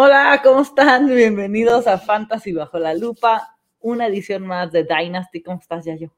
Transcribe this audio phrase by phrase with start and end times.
[0.00, 1.08] Hola, ¿cómo están?
[1.08, 5.42] Bienvenidos a Fantasy Bajo la Lupa, una edición más de Dynasty.
[5.42, 6.14] ¿Cómo estás, Yayo?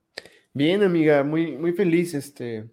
[0.52, 2.68] Bien, amiga, muy, muy feliz este,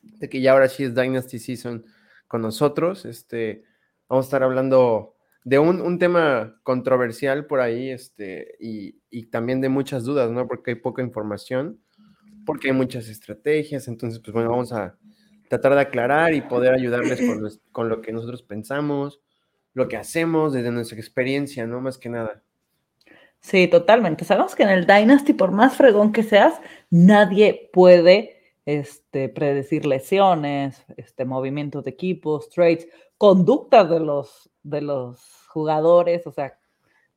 [0.00, 1.84] de que ya ahora sí es Dynasty Season
[2.26, 3.04] con nosotros.
[3.04, 3.64] Este,
[4.08, 9.68] vamos a estar hablando de un, tema controversial por ahí este, y, y, también de
[9.68, 10.48] muchas dudas, ¿no?
[10.48, 11.82] Porque hay poca información,
[12.46, 13.88] porque hay muchas estrategias.
[13.88, 14.96] Entonces, pues bueno, vamos a
[15.50, 19.20] tratar de aclarar y poder ayudarles con, con lo que nosotros pensamos
[19.76, 21.82] lo que hacemos desde nuestra experiencia, ¿no?
[21.82, 22.42] Más que nada.
[23.40, 24.24] Sí, totalmente.
[24.24, 26.58] Sabemos que en el Dynasty, por más fregón que seas,
[26.88, 35.20] nadie puede este, predecir lesiones, este, movimientos de equipos, trades, conductas de los, de los
[35.48, 36.58] jugadores, o sea,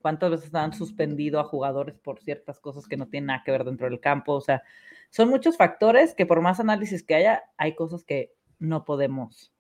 [0.02, 3.64] cuántas veces han suspendido a jugadores por ciertas cosas que no tienen nada que ver
[3.64, 4.64] dentro del campo, o sea,
[5.12, 9.54] son muchos factores que por más análisis que haya, hay cosas que no podemos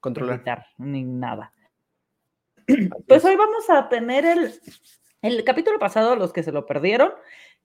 [0.00, 1.52] controlar ni nada.
[3.06, 4.52] Pues hoy vamos a tener el,
[5.22, 7.12] el capítulo pasado, los que se lo perdieron,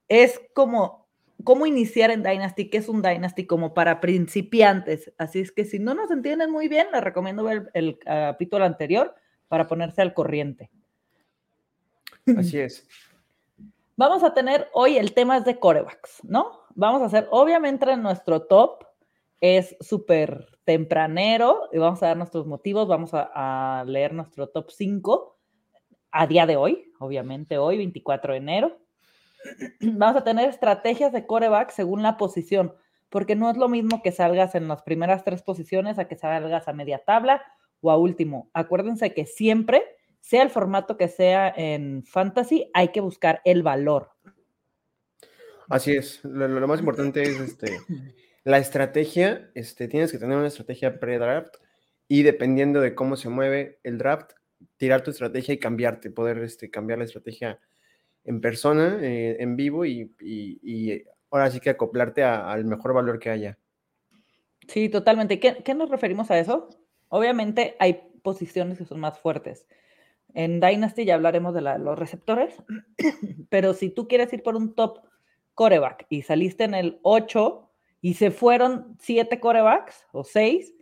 [0.07, 1.07] es como
[1.43, 5.13] cómo iniciar en Dynasty, qué es un Dynasty como para principiantes.
[5.17, 9.15] Así es que si no nos entienden muy bien, les recomiendo ver el, capítulo anterior
[9.47, 10.69] para ponerse al corriente.
[12.37, 12.87] Así es.
[13.95, 16.59] Vamos a tener hoy el tema de corebacks, ¿no?
[16.75, 18.83] Vamos a hacer, obviamente, nuestro top
[19.41, 25.39] es súper tempranero y vamos a dar nuestros motivos, vamos a, leer nuestro top 5
[26.11, 28.77] a día de hoy, obviamente hoy, 24 de enero.
[29.79, 32.73] Vamos a tener estrategias de coreback según la posición,
[33.07, 36.67] porque no es lo mismo que salgas en las primeras tres posiciones a que salgas
[36.67, 37.41] a media tabla
[37.79, 38.49] o a último.
[38.51, 39.83] Acuérdense que siempre,
[40.19, 44.09] sea el formato que sea en fantasy, hay que buscar el valor.
[45.69, 47.79] Así es, lo, lo más importante es este
[48.47, 51.57] la estrategia, este, tienes que tener una estrategia pre-draft
[52.07, 54.31] y dependiendo de cómo se mueve el draft,
[54.77, 57.59] tirar tu estrategia y cambiarte, poder este, cambiar la estrategia
[58.23, 63.57] en persona, eh, en vivo y, ahora sí que acoplarte al mejor valor que haya.
[64.69, 65.41] Sí, totalmente.
[65.41, 66.69] ¿Qué, ¿Qué, nos referimos a eso?
[67.09, 69.67] Obviamente hay posiciones que son más fuertes.
[70.33, 72.55] En Dynasty ya hablaremos de los receptores,
[73.49, 74.99] pero si tú quieres ir por un top
[75.53, 77.66] coreback y saliste en el 8,
[78.07, 80.73] y se fueron siete corebacks o seis,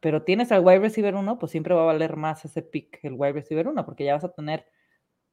[0.00, 3.12] pero tienes al wide receiver uno, pues siempre va a valer más ese pick el
[3.12, 4.64] wide receiver uno, porque ya vas a tener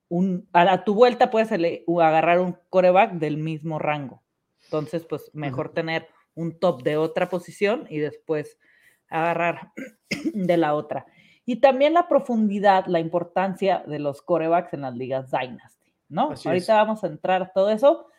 [0.10, 4.26] un, a, tu vuelta puedes agarrar un coreback del mismo rango.
[4.66, 8.60] Entonces, pues mejor tener un top de otra posición y después
[9.08, 9.72] agarrar
[10.34, 11.06] de la otra.
[11.46, 16.34] Y también la profundidad, la importancia de los corebacks en las ligas Dynasty, ¿no?
[16.44, 18.10] Ahorita vamos a entrar a todo eso.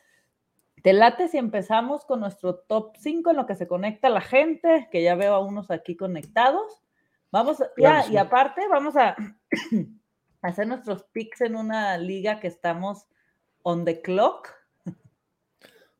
[0.82, 4.88] ¿Te late si empezamos con nuestro top 5 en lo que se conecta la gente?
[4.90, 6.82] Que ya veo a unos aquí conectados.
[7.30, 9.16] Vamos, ya, y aparte, vamos a
[10.42, 13.06] hacer nuestros picks en una liga que estamos
[13.62, 14.54] on the clock.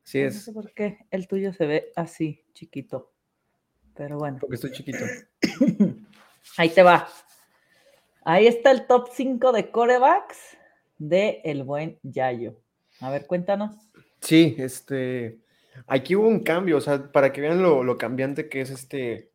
[0.03, 0.35] Sí es.
[0.35, 3.13] No sé por qué el tuyo se ve así, chiquito.
[3.95, 4.37] Pero bueno.
[4.39, 5.05] Porque estoy chiquito.
[6.57, 7.07] Ahí te va.
[8.23, 10.57] Ahí está el top 5 de corebacks
[10.97, 12.59] de el buen Yayo.
[13.01, 13.88] A ver, cuéntanos.
[14.21, 15.39] Sí, este,
[15.87, 19.31] aquí hubo un cambio, o sea, para que vean lo, cambiante que es este,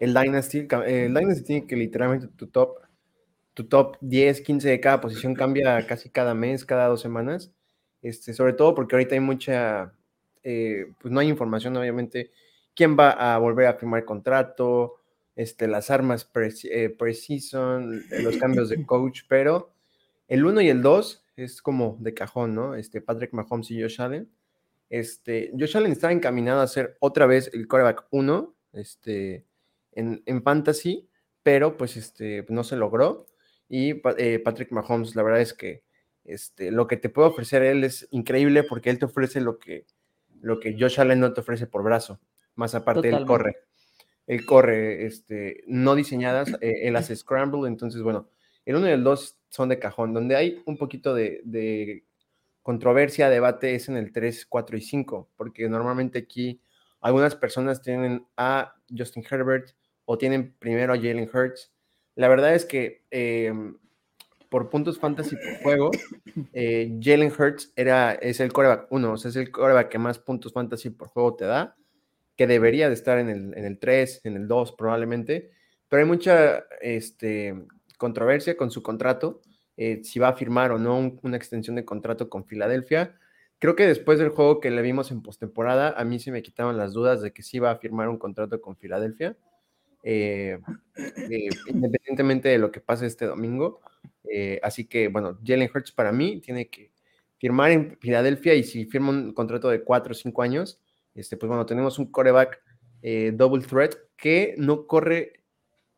[0.00, 2.78] el Dynasty, el Dynasty tiene que literalmente tu top,
[3.54, 7.52] tu top 10, 15 de cada posición cambia casi cada mes, cada dos semanas,
[8.02, 9.92] este, sobre todo porque ahorita hay mucha,
[10.42, 12.30] eh, pues no hay información, obviamente,
[12.74, 14.96] quién va a volver a firmar contrato,
[15.36, 16.30] este, las armas
[16.64, 19.70] eh, pre-season, los cambios de coach, pero
[20.28, 22.74] el 1 y el 2 es como de cajón, ¿no?
[22.74, 24.30] Este, Patrick Mahomes y Josh Allen.
[24.88, 29.46] Este, Josh Allen está encaminado a ser otra vez el quarterback 1 este,
[29.92, 31.08] en, en, fantasy,
[31.42, 33.26] pero pues este, no se logró.
[33.68, 35.82] Y eh, Patrick Mahomes, la verdad es que
[36.24, 39.86] este, lo que te puede ofrecer él es increíble porque él te ofrece lo que,
[40.40, 42.20] lo que Josh Allen no te ofrece por brazo.
[42.54, 43.56] Más aparte, él corre.
[44.26, 48.28] Él corre, este, no diseñadas, eh, él hace scramble, entonces, bueno,
[48.64, 50.14] el 1 y el 2 son de cajón.
[50.14, 52.04] Donde hay un poquito de,
[52.62, 56.60] controversia, debate, es en el 3, 4 y 5, porque normalmente aquí
[57.00, 59.70] algunas personas tienen a Justin Herbert
[60.04, 61.72] o tienen primero a Jalen Hurts.
[62.14, 63.76] La verdad es que em,
[64.48, 65.90] por puntos fantasy por juego,
[66.52, 70.18] eh, Jalen Hurts era, es el coreback 1, o sea, es el coreback que más
[70.18, 71.76] puntos fantasy por juego te da,
[72.36, 75.50] que debería de estar en el, en el 3, en el 2 probablemente,
[75.88, 77.66] pero hay mucha este,
[78.02, 79.42] controversia con su contrato,
[79.76, 83.16] eh, si va a firmar o no una extensión de contrato con Filadelfia.
[83.60, 86.76] Creo que después del juego que le vimos en postemporada, a mí se me quitaban
[86.76, 89.36] las dudas de que sí va a firmar un contrato con Filadelfia,
[90.02, 90.58] eh,
[90.96, 93.80] eh, independientemente de lo que pase este domingo.
[94.62, 96.90] Así que, bueno, Jalen Hurts para mí tiene que
[97.38, 100.80] firmar en Filadelfia y si firma un contrato de 4 o 5 años,
[101.14, 102.60] este, pues bueno, tenemos un coreback
[103.34, 105.41] double threat que no corre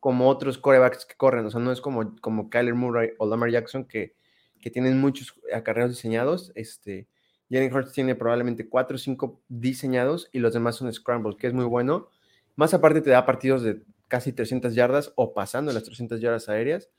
[0.04, 3.48] como otros corebacks que corren, o sea, no es como, como Kyler Murray o Lamar
[3.48, 4.14] Jackson que,
[4.60, 6.52] que tienen muchos acarreos diseñados.
[6.56, 7.08] Este,
[7.50, 11.54] Jalen Hurts tiene probablemente 4 o 5 diseñados y los demás son scrambles, que es
[11.54, 12.10] muy bueno.
[12.54, 16.90] Más aparte te da partidos de casi 300 yardas o pasando las 300 yardas aéreas.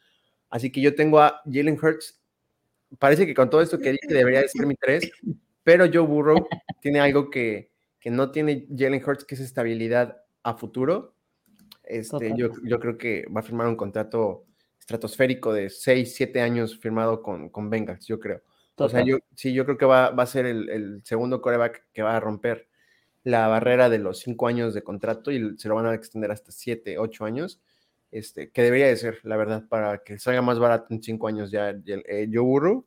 [0.49, 2.19] Así que yo tengo a Jalen Hurts.
[2.97, 5.11] Parece que con todo esto que dije debería ser mi 3,
[5.63, 6.47] pero Joe Burrow
[6.81, 7.69] tiene algo que,
[7.99, 11.14] que no tiene Jalen Hurts, que es estabilidad a futuro.
[11.87, 14.45] Este, yo, yo, creo que va a firmar un contrato
[14.79, 18.41] estratosférico de 6, 7 años firmado con, con Bengals, yo creo.
[18.77, 21.85] O sea, yo, sí, yo creo que va, va a ser el, el, segundo coreback
[21.93, 22.67] que va a romper
[23.23, 26.51] la barrera de los 5 años de contrato y se lo van a extender hasta
[26.51, 27.61] 7, 8 años,
[28.11, 31.51] este, que debería de ser, la verdad, para que salga más barato en 5 años
[31.51, 32.85] ya el, eh, Joe Burrow.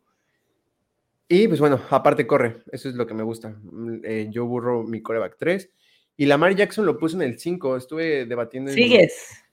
[1.26, 3.50] Y pues bueno, aparte corre, eso es lo que me gusta.
[3.62, 5.70] Mm, eh, Joe Burrow, mi coreback 3.
[6.18, 7.76] Y Lamar Jackson lo puse en el 5.
[7.76, 8.72] Estuve debatiendo.
[8.72, 9.44] ¿Sigues?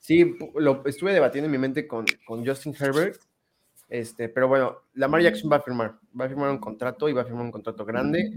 [0.00, 3.20] sí, lo estuve debatiendo en mi mente con, con, Justin Herbert.
[3.88, 5.98] Este, pero bueno, Lamar Jackson va a firmar.
[6.18, 8.32] Va a firmar un contrato y va a firmar un contrato grande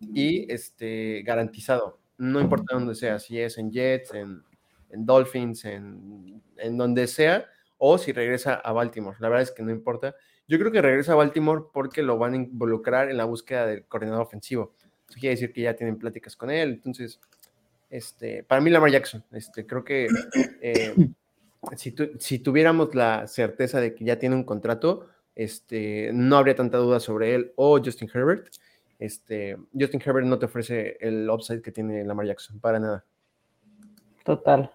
[0.00, 2.00] y este, garantizado.
[2.18, 4.42] No importa dónde sea, si es en Jets, en,
[4.90, 7.46] en Dolphins, en, en donde sea,
[7.78, 9.16] o si regresa a Baltimore.
[9.20, 10.14] La verdad es que no importa.
[10.46, 13.86] Yo creo que regresa a Baltimore porque lo van a involucrar en la búsqueda del
[13.86, 14.74] coordinador ofensivo.
[15.12, 16.70] Eso quiere decir que ya tienen pláticas con él.
[16.70, 17.20] Entonces,
[17.90, 20.08] este, para mí Lamar Jackson, este, creo que
[20.62, 20.94] eh,
[21.76, 26.78] si, si, tuviéramos la certeza de que ya tiene un contrato, este, no habría tanta
[26.78, 28.48] duda sobre él o Justin Herbert.
[28.98, 33.04] Este, Justin Herbert no te ofrece el upside que tiene Lamar Jackson, para nada.
[34.24, 34.70] Total.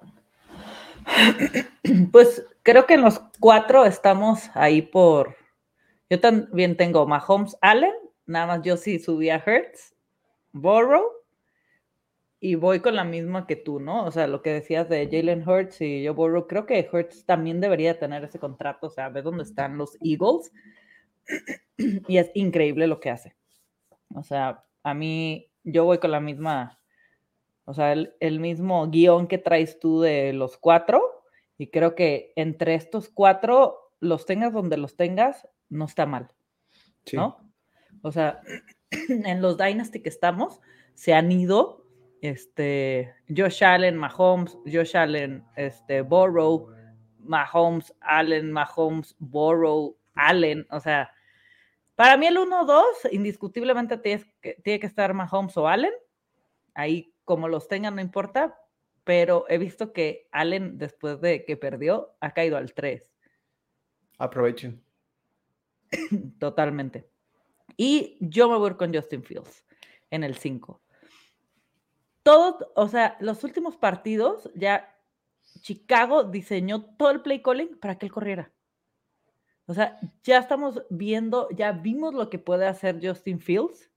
[2.12, 5.36] Pues creo que en los cuatro estamos ahí por.
[6.10, 7.94] Yo también tengo Mahomes Allen,
[8.28, 9.97] nada más yo sí subí a Hertz
[10.52, 11.12] Borrow
[12.40, 14.06] y voy con la misma que tú, ¿no?
[14.06, 17.60] O sea, lo que decías de Jalen Hurts y yo Borrow, creo que Hurts también
[17.60, 20.52] debería tener ese contrato, o sea, ve dónde están los Eagles
[22.08, 23.36] y es increíble lo que hace.
[24.14, 26.80] O sea, a mí, yo voy con la misma,
[27.66, 31.02] o sea, el, el mismo guion que traes tú de los cuatro
[31.58, 36.30] y creo que entre estos cuatro, los tengas donde los tengas, no está mal,
[37.14, 37.52] ¿no?
[38.04, 38.42] O sea,
[39.10, 40.62] en los Dynasty que estamos,
[40.94, 41.86] se han ido
[42.22, 46.70] este, Josh Allen, Mahomes, Josh Allen, este, Borrow,
[47.20, 51.12] Mahomes, Allen, Mahomes, Borrow, Allen, o sea,
[51.96, 55.94] para mí el 1-2 indiscutiblemente tiene que, tiene que estar Mahomes o Allen,
[56.74, 58.58] ahí como los tengan no importa,
[59.04, 63.10] pero he visto que Allen después de que perdió ha caído al 3.
[64.18, 64.84] Aprovechen.
[66.40, 67.10] Totalmente.
[67.76, 69.66] Y yo me voy con Justin Fields
[70.10, 70.82] en el 5.
[72.24, 74.94] Todo, o sea, los últimos partidos ya
[75.62, 78.52] Chicago diseñó todo el play calling para que él corriera.
[79.66, 83.92] O sea, ya estamos viendo, ya vimos lo que puede hacer Justin Fields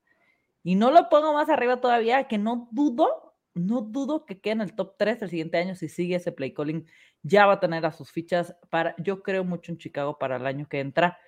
[0.64, 4.60] y no lo pongo más arriba todavía, que no dudo, no dudo que quede en
[4.62, 6.86] el top 3 el siguiente año si sigue ese play calling.
[7.22, 10.46] Ya va a tener a sus fichas para, yo creo mucho en Chicago para el
[10.46, 11.18] año que entra.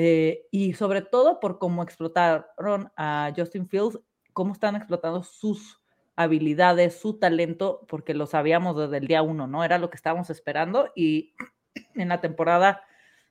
[0.00, 3.98] Eh, y sobre todo por cómo explotaron a Justin Fields,
[4.32, 5.80] cómo están explotando sus
[6.14, 9.64] habilidades, su talento, porque lo sabíamos desde el día uno, ¿no?
[9.64, 11.34] Era lo que estábamos esperando y
[11.96, 12.80] en la temporada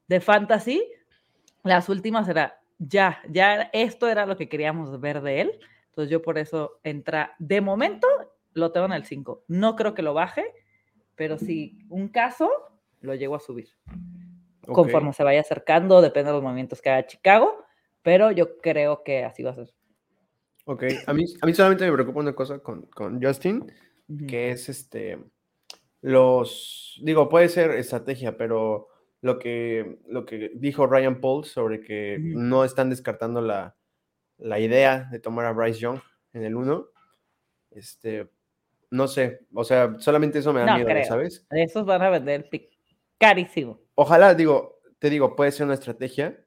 [0.10, 0.84] de Fantasy,
[1.64, 5.60] las últimas era, ya, ya esto era lo que queríamos ver de él.
[5.92, 8.10] Entonces yo por eso entra, de momento
[8.52, 9.46] lo tengo en el 5.
[9.48, 10.44] No creo que lo baje,
[11.16, 12.52] pero si un caso,
[13.00, 13.70] lo llego a subir
[14.68, 17.66] conforme se vaya acercando, depende de los movimientos que haga Chicago,
[18.02, 19.74] pero yo creo que así va a ser.
[20.66, 23.72] Ok, a mí, a mí solamente me preocupa una cosa con, con Justin,
[24.28, 25.18] que es este,
[26.02, 28.88] los, digo, puede ser estrategia, pero
[29.22, 33.76] lo que, lo que dijo Ryan Paul sobre que no están descartando la,
[34.38, 36.00] la, idea de tomar a Bryce Young
[36.34, 36.88] en el 1,
[37.72, 38.30] este,
[38.92, 41.46] no sé, o sea, solamente eso me da miedo, ¿sabes?
[41.50, 42.50] Esos van a vender
[43.18, 46.40] carísimo ojalá, digo, te digo, puede ser una estrategia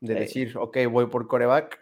[0.00, 1.80] de decir, ok, voy por coreback,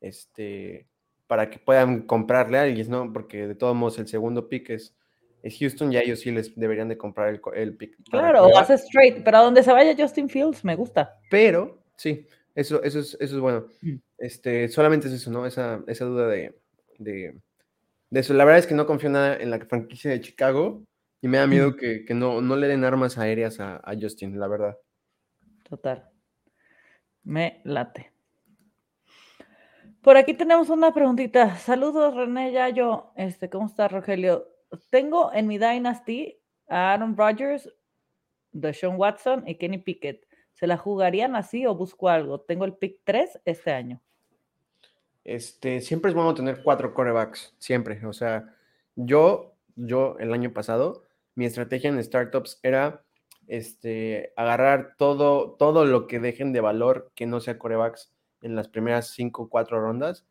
[0.00, 0.88] este,
[1.26, 3.12] para que puedan comprarle a alguien, ¿no?
[3.12, 4.96] Porque de todos modos el segundo pick es,
[5.42, 7.96] es Houston y a ellos sí les deberían de comprar el, el pick.
[8.10, 11.18] Claro, o hace straight, pero a donde se vaya Justin Fields me gusta.
[11.30, 13.66] Pero, sí, eso, eso, es, eso es bueno.
[13.82, 13.96] Mm.
[14.18, 15.46] Este, solamente es eso, ¿no?
[15.46, 16.58] Esa, esa duda de,
[16.98, 17.38] de,
[18.10, 18.32] de, eso.
[18.32, 20.82] La verdad es que no confío nada en la franquicia de Chicago
[21.26, 24.78] y me da miedo que, no, no, le den armas aéreas a, Justin, la verdad.
[25.68, 26.08] Total.
[27.24, 28.12] Me late.
[30.02, 31.56] Por aquí tenemos una preguntita.
[31.56, 33.10] Saludos, René Yayo.
[33.16, 34.46] Este, ¿cómo está, Rogelio?
[34.88, 37.68] Tengo en mi Dynasty a Aaron Rodgers,
[38.52, 40.28] Deshaun Watson y Kenny Pickett.
[40.52, 42.40] ¿Se la jugarían así o busco algo?
[42.40, 44.00] Tengo el pick 3 este año.
[45.24, 48.06] Este, siempre es bueno tener cuatro corebacks, siempre.
[48.06, 48.54] O sea,
[48.94, 51.05] yo, yo el año pasado,
[51.36, 53.04] mi estrategia en startups era
[53.46, 58.12] este, agarrar todo, todo lo que dejen de valor que no sea corebacks
[58.42, 60.26] en las primeras cinco o cuatro rondas.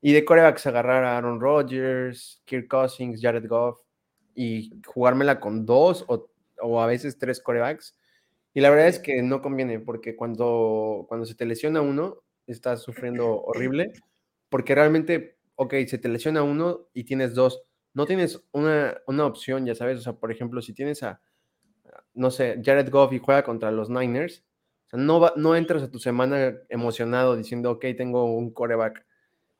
[0.00, 3.78] Y de corebacks agarrar a Aaron Rodgers, Kirk Cousins, Jared Goff
[4.34, 6.28] y jugármela con dos o,
[6.60, 7.96] o, a veces tres corebacks.
[8.52, 12.82] Y la verdad es que no conviene porque cuando, cuando se te lesiona uno, estás
[12.82, 13.92] sufriendo horrible
[14.48, 17.62] porque realmente, ok, se te lesiona uno y tienes dos.
[17.96, 20.00] No tienes una, una opción, ya sabes.
[20.00, 21.18] O sea, por ejemplo, si tienes a,
[22.12, 24.44] no sé, Jared Goff y juega contra los Niners,
[24.84, 29.06] o sea, no, no entras a tu semana emocionado diciendo, ok, tengo un coreback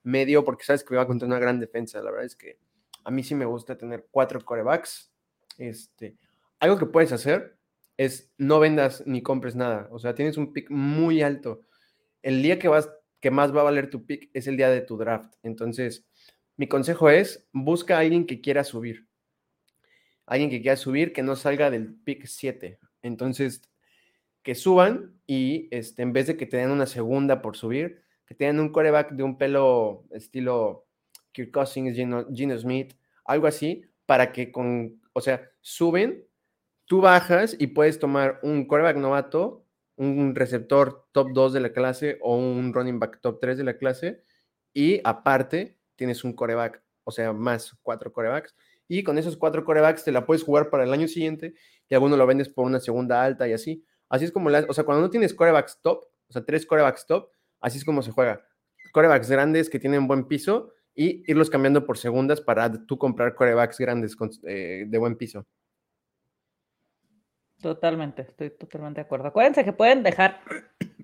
[0.03, 2.03] medio porque sabes que va contra una gran defensa.
[2.03, 2.59] La verdad es que
[3.05, 5.11] a mí sí me gusta tener cuatro corebacks.
[5.57, 6.19] Este,
[6.61, 7.57] algo que puedes hacer
[7.97, 9.89] es no vendas ni compres nada.
[9.93, 11.63] O sea, tienes un pick muy alto.
[12.21, 14.83] El día que vas, que más va a valer tu pick es el día de
[14.83, 15.33] tu draft.
[15.43, 16.07] Entonces,
[16.57, 19.07] mi consejo es busca a alguien que quiera subir.
[20.27, 22.79] Alguien que quiera subir que no salga del pick 7.
[23.03, 23.63] Entonces,
[24.43, 28.35] que suban y este, en vez de que te den una segunda por subir, que
[28.35, 30.87] tengan un coreback de un pelo estilo
[31.33, 32.95] Kirk Cousins, Gino, Smith,
[33.25, 36.25] algo así, para que con, o sea, suben,
[36.87, 42.19] tú bajas y puedes tomar un coreback novato, un receptor top 2 de la clase
[42.21, 44.23] o un running back top 3 de la clase
[44.73, 48.55] y aparte tienes un coreback, o sea, más cuatro corebacks.
[48.89, 51.55] Y con esos cuatro corebacks te la puedes jugar para el año siguiente
[51.89, 53.85] y alguno lo vendes por una segunda alta y así.
[54.09, 57.07] Así es como, la, o sea, cuando no tienes corebacks top, o sea, tres corebacks
[57.07, 58.47] top, así es como se juega.
[58.93, 63.79] Corebacks grandes que tienen buen piso y irlos cambiando por segundas para tú comprar corebacks
[63.79, 65.47] grandes eh, de buen piso.
[67.61, 69.29] Totalmente, estoy totalmente de acuerdo.
[69.29, 70.41] Acuérdense que pueden dejar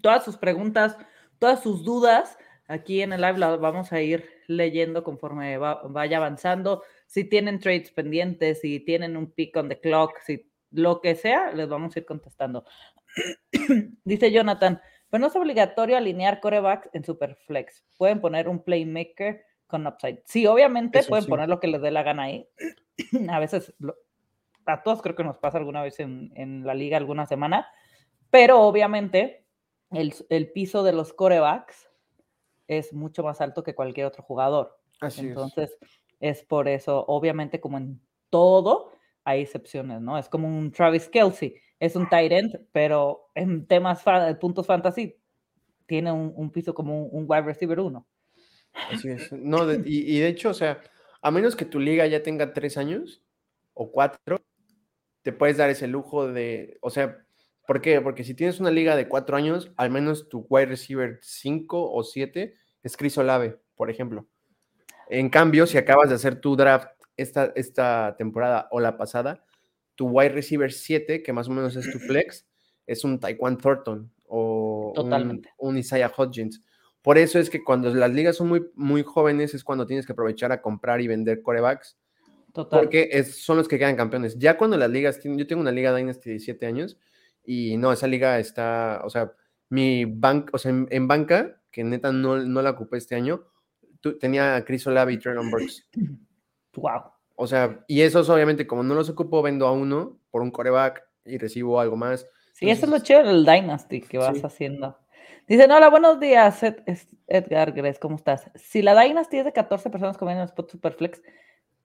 [0.03, 0.97] todas sus preguntas,
[1.39, 2.39] todas sus dudas
[2.69, 6.83] aquí en el live, las vamos a ir leyendo conforme vaya avanzando.
[7.07, 11.53] Si tienen trades pendientes, si tienen un pick on the clock, si lo que sea,
[11.53, 12.65] les vamos a ir contestando.
[14.05, 17.85] Dice Jonathan, pero no es obligatorio alinear corebacks en Superflex.
[17.99, 20.23] Pueden poner un playmaker con upside.
[20.25, 22.49] Sí, obviamente pueden poner lo que les dé la gana ahí.
[23.29, 23.75] a veces,
[24.67, 27.69] a todos creo que nos pasa alguna vez en, la liga alguna semana,
[28.31, 29.45] pero obviamente
[29.91, 31.92] el, el, piso de los corebacks
[32.79, 34.79] es mucho más alto que cualquier otro jugador.
[35.01, 35.77] Así Entonces,
[36.21, 38.01] es por eso, obviamente, como en
[38.31, 38.93] todo,
[39.25, 40.19] hay excepciones, ¿no?
[40.19, 44.03] Es como un Travis Kelsey, es un tight end, pero en temas,
[44.41, 45.17] puntos fantasy,
[45.87, 48.07] tiene un, piso como un, wide receiver uno.
[48.91, 49.31] Así es.
[49.33, 50.81] No, y, de hecho, o sea,
[51.21, 53.23] a menos que tu liga ya tenga tres años
[53.75, 54.41] o cuatro,
[55.23, 57.25] te puedes dar ese lujo de, o sea,
[57.67, 58.01] ¿por qué?
[58.01, 62.03] Porque si tienes una liga de cuatro años, al menos tu wide receiver cinco o
[62.03, 64.27] siete es Chris Olave, por ejemplo.
[65.09, 69.45] En cambio, si acabas de hacer tu draft esta, esta temporada o la pasada,
[69.95, 72.47] tu wide receiver 7, que más o menos es tu flex,
[72.87, 74.93] es un Taekwondo Thornton o
[75.59, 76.63] Un, Isaiah Hodgins.
[77.03, 80.13] Por eso es que cuando las ligas son muy, muy jóvenes es cuando tienes que
[80.13, 81.99] aprovechar a comprar y vender corebacks.
[82.53, 84.39] Porque es, son los que quedan campeones.
[84.39, 86.99] Ya cuando las ligas, yo tengo una liga Dynasty de 17 años
[87.45, 89.33] y no, esa liga está, o sea,
[89.73, 93.47] mi bank, o sea, en, banca, que neta no, no, la ocupé este año,
[94.21, 95.89] tenía a Chris Olave y Traylon Burks.
[96.75, 97.03] Wow.
[97.37, 101.07] O sea, y esos obviamente, como no los ocupo, vendo a uno por un coreback
[101.27, 102.27] y recibo algo más.
[102.55, 104.97] Sí, eso es lo chido del Dynasty que vas haciendo.
[105.47, 106.63] Dice, hola, buenos días,
[107.27, 108.51] Edgar Gres, ¿cómo estás?
[108.55, 111.21] Si la Dynasty es de 14 personas que venden spot Superflex,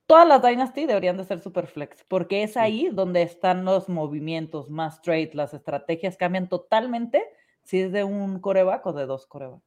[0.05, 5.01] todas las Dynasty deberían de ser Superflex, porque es ahí donde están los movimientos más
[5.01, 7.25] trade, las estrategias cambian totalmente
[7.67, 9.61] si es de un coreback o de dos corebacks.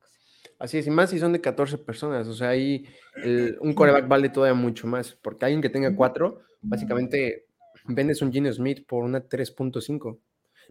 [0.58, 2.86] Así es, y más si son de 14 personas, o sea, ahí
[3.60, 7.44] un coreback vale todavía mucho más, porque alguien que tenga cuatro, básicamente
[7.84, 10.18] vendes un Gene Smith por una 3.5,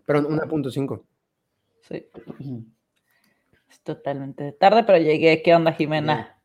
[0.05, 1.03] pero una 1.5.
[1.81, 2.07] Sí.
[3.69, 5.43] Es totalmente tarde, pero llegué.
[5.43, 6.41] ¿Qué onda, Jimena?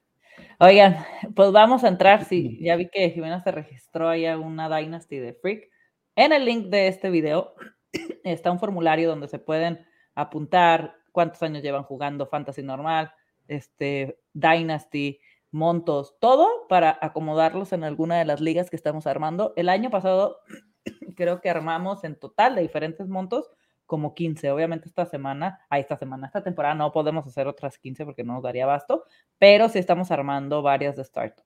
[0.61, 0.99] Oigan,
[1.35, 2.27] pues vamos a entrar.
[2.27, 5.71] Sí, ya vi que Jimena se registró ahí a una Dynasty de Freak.
[6.15, 7.55] En el link de este video
[8.25, 13.13] está un formulario donde se pueden apuntar cuántos años llevan jugando Fantasy normal,
[13.49, 19.53] este, Dynasty, montos, todo para acomodarlos en alguna de las ligas que estamos armando.
[19.57, 20.41] El año pasado
[21.17, 23.49] creo que armamos en total de diferentes montos
[23.87, 24.51] como 15.
[24.51, 28.35] Obviamente esta semana, a esta semana, esta temporada no podemos hacer otras 15 porque no
[28.35, 29.05] nos daría abasto,
[29.39, 31.45] pero sí estamos armando varias de startup.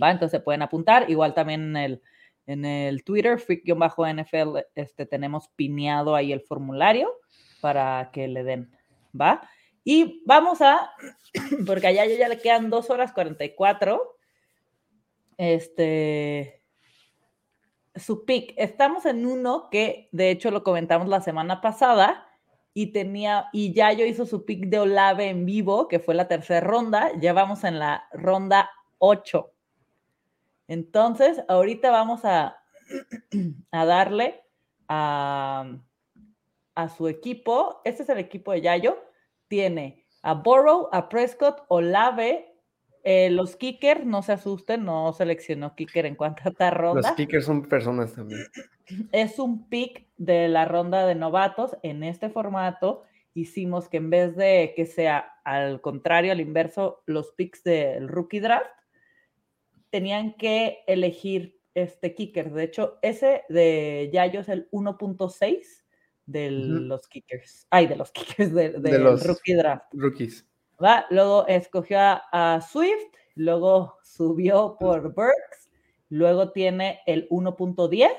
[0.00, 0.12] ¿Va?
[0.12, 1.10] Entonces se pueden apuntar.
[1.10, 2.02] Igual también en el,
[2.46, 7.12] en el Twitter, freak-nfl, este, tenemos pineado ahí el formulario
[7.60, 8.70] para que le den.
[9.18, 9.48] ¿Va?
[9.84, 10.90] Y vamos a,
[11.66, 14.16] porque allá ya le quedan 2 horas 44.
[15.36, 16.62] Este,
[17.94, 18.54] su pick.
[18.56, 22.26] Estamos en uno que de hecho lo comentamos la semana pasada
[22.74, 26.60] y tenía, y Yayo hizo su pick de Olave en vivo, que fue la tercera
[26.60, 27.10] ronda.
[27.18, 29.52] Ya vamos en la ronda 8.
[30.68, 32.58] Entonces, ahorita vamos a,
[33.72, 34.44] a darle
[34.86, 35.78] a,
[36.78, 37.80] a su equipo.
[37.84, 39.02] Este es el equipo de Yayo.
[39.48, 42.54] Tiene a Borrow, a Prescott, Olave,
[43.02, 47.00] eh, los kickers, no se asusten, no seleccionó kicker en cuánta ronda.
[47.00, 48.42] Los kickers son personas también.
[49.12, 51.76] Es un pick de la ronda de novatos.
[51.82, 53.02] En este formato
[53.34, 58.38] hicimos que en vez de que sea al contrario, al inverso, los picks del rookie
[58.38, 58.70] draft,
[59.90, 62.52] tenían que elegir este kicker.
[62.52, 65.77] De hecho, ese de Yayo es el 1.6
[66.28, 67.66] de los kickers.
[67.70, 69.86] Ay, de los kickers del de, los rookie draft.
[69.92, 70.46] Rookies.
[70.82, 71.06] ¿va?
[71.10, 75.70] Luego escogió a, Swift, luego subió por Burks,
[76.10, 78.10] luego tiene el 1.10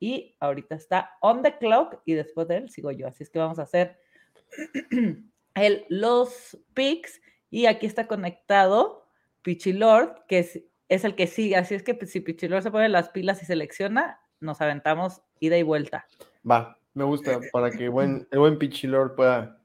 [0.00, 3.08] y ahorita está on the clock y después de él sigo yo.
[3.08, 3.98] Así es que vamos a hacer
[5.54, 9.08] el, los picks y aquí está conectado
[9.42, 11.56] Pichilord, que es, es, el que sigue.
[11.56, 15.62] Así es que si Pichilord se pone las pilas y selecciona, nos aventamos ida y
[15.62, 16.06] vuelta.
[16.48, 19.60] Va, me gusta para que buen, el buen Pichilord pueda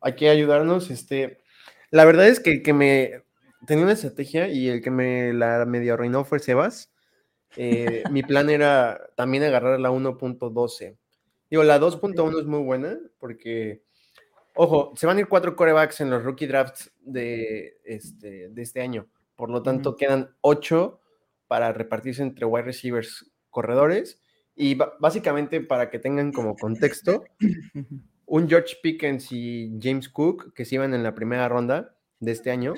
[0.00, 0.90] aquí ayudarnos.
[0.90, 1.40] Este,
[1.90, 3.24] la verdad es que el que me
[3.66, 6.92] tenía una estrategia y el que me la medio arruinó fue Sebas.
[7.56, 10.96] Eh, mi plan era también agarrar la 1.12.
[11.50, 13.82] Digo, la 2.1 es muy buena porque,
[14.54, 18.80] ojo, se van a ir cuatro corebacks en los rookie drafts de este, de este
[18.80, 19.08] año.
[19.36, 21.00] Por lo tanto, quedan ocho
[21.46, 24.20] para repartirse entre wide receivers corredores.
[24.56, 27.24] Y básicamente, para que tengan como contexto,
[28.24, 32.50] un George Pickens y James Cook, que se iban en la primera ronda de este
[32.50, 32.72] año,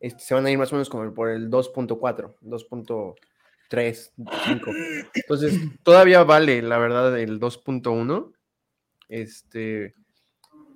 [0.00, 4.12] este, se van a ir más o menos como por el 2.4, 2.3,
[4.46, 4.70] 5.
[5.14, 8.32] Entonces, todavía vale, la verdad, el 2.1.
[9.08, 9.94] Este,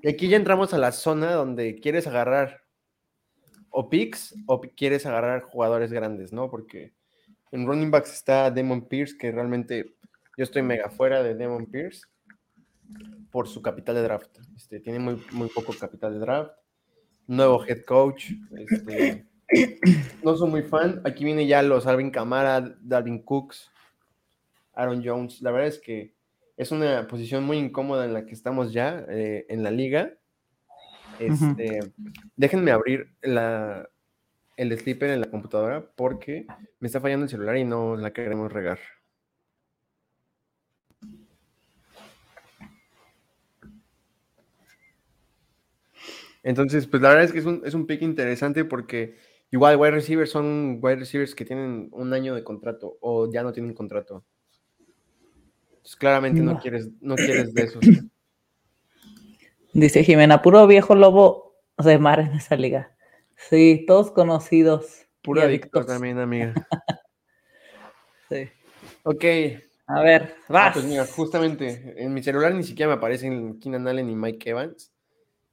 [0.02, 2.62] y aquí ya entramos a la zona donde quieres agarrar
[3.70, 6.50] o picks o quieres agarrar jugadores grandes, ¿no?
[6.50, 6.92] Porque
[7.52, 9.94] en running backs está Demon Pierce, que realmente
[10.40, 12.06] yo estoy mega fuera de Demon Pierce
[13.30, 14.38] por su capital de draft.
[14.56, 16.52] Este, tiene muy, muy poco capital de draft.
[17.26, 18.30] Nuevo head coach.
[18.56, 19.26] Este,
[20.24, 21.02] no soy muy fan.
[21.04, 23.70] Aquí viene ya los Alvin Camara, Dalvin Cooks,
[24.72, 25.42] Aaron Jones.
[25.42, 26.14] La verdad es que
[26.56, 30.14] es una posición muy incómoda en la que estamos ya eh, en la liga.
[31.18, 31.80] Este,
[32.34, 33.90] Déjenme abrir la,
[34.56, 36.46] el sleeper en la computadora porque
[36.78, 38.78] me está fallando el celular y no la queremos regar.
[46.42, 49.16] Entonces, pues la verdad es que es un, es un pick interesante porque
[49.50, 53.52] igual wide receivers son wide receivers que tienen un año de contrato o ya no
[53.52, 54.24] tienen contrato.
[55.70, 57.84] Entonces, claramente no, quieres, no quieres de esos.
[59.72, 62.94] Dice Jimena, puro viejo lobo de mar en esa liga.
[63.36, 65.06] Sí, todos conocidos.
[65.22, 66.54] Puro adicto también, amiga.
[68.30, 68.48] sí.
[69.02, 69.24] Ok.
[69.86, 70.74] A ver, ah, vas.
[70.74, 74.89] pues mira, justamente en mi celular ni siquiera me aparecen Keenan Allen ni Mike Evans.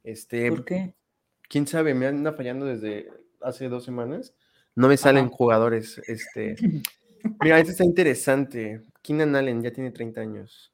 [0.08, 0.93] Este, ¿Por qué?
[1.50, 3.10] Quién sabe, me anda fallando desde
[3.41, 4.34] hace dos semanas.
[4.74, 6.02] No me salen jugadores.
[6.08, 6.56] Este,
[7.41, 8.84] mira, este está interesante.
[9.02, 10.74] Keenan Allen ya tiene 30 años.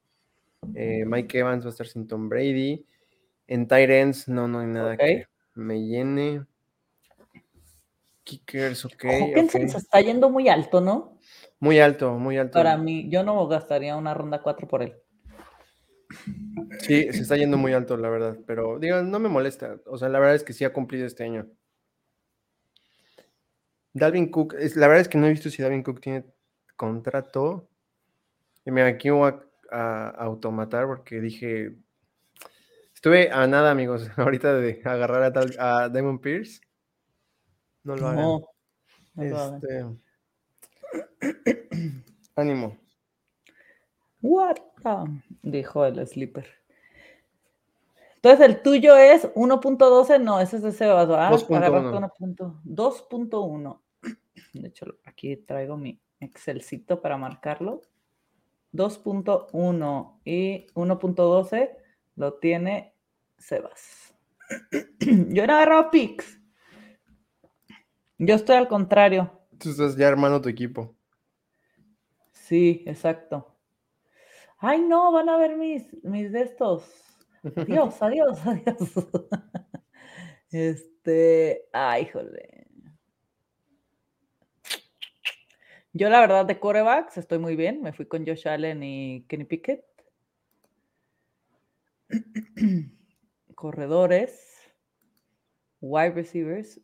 [0.75, 2.85] Eh, Mike Evans va a estar sin Tom Brady.
[3.47, 6.45] En Tyrants, no, no hay nada que me llene.
[8.23, 9.03] Kickers, ok.
[9.49, 11.17] Se está yendo muy alto, ¿no?
[11.59, 12.53] Muy alto, muy alto.
[12.53, 14.93] Para mí, yo no gastaría una ronda 4 por él.
[16.79, 19.77] Sí, se está yendo muy alto, la verdad, pero digo, no me molesta.
[19.85, 21.47] O sea, la verdad es que sí ha cumplido este año.
[23.93, 26.25] Dalvin Cook, es, la verdad es que no he visto si Dalvin Cook tiene
[26.75, 27.69] contrato.
[28.65, 29.33] Y me aquí voy
[29.71, 31.75] a, automatar porque dije,
[32.93, 36.61] estuve a nada, amigos, ahorita de agarrar a, a Damon Pierce.
[37.83, 38.25] No lo hagan.
[38.25, 38.49] No,
[39.23, 39.85] este,
[42.35, 42.82] ánimo.
[44.23, 44.57] What?
[45.43, 46.47] dijo el sleeper.
[48.15, 51.29] Entonces el tuyo es 1.12, no, ese es de Sebas, ¿verdad?
[51.29, 53.81] 2.1.
[54.53, 57.81] De hecho, aquí traigo mi Excelcito para marcarlo.
[58.71, 61.71] 2.1 y 1.12
[62.15, 62.93] lo tiene
[63.37, 64.15] Sebas.
[65.01, 66.39] Yo no agarrado picks.
[68.17, 69.37] Yo estoy al contrario.
[69.57, 70.95] Tú estás ya armando tu equipo.
[72.31, 73.52] Sí, exacto.
[74.65, 76.85] Ay, no, van a ver mis, mis de estos.
[77.57, 78.77] Adiós, adiós, adiós.
[80.49, 82.67] Este, ay, híjole.
[85.91, 87.81] Yo, la verdad, de corebacks estoy muy bien.
[87.81, 89.83] Me fui con Josh Allen y Kenny Pickett.
[93.55, 94.71] Corredores.
[95.81, 96.79] Wide receivers.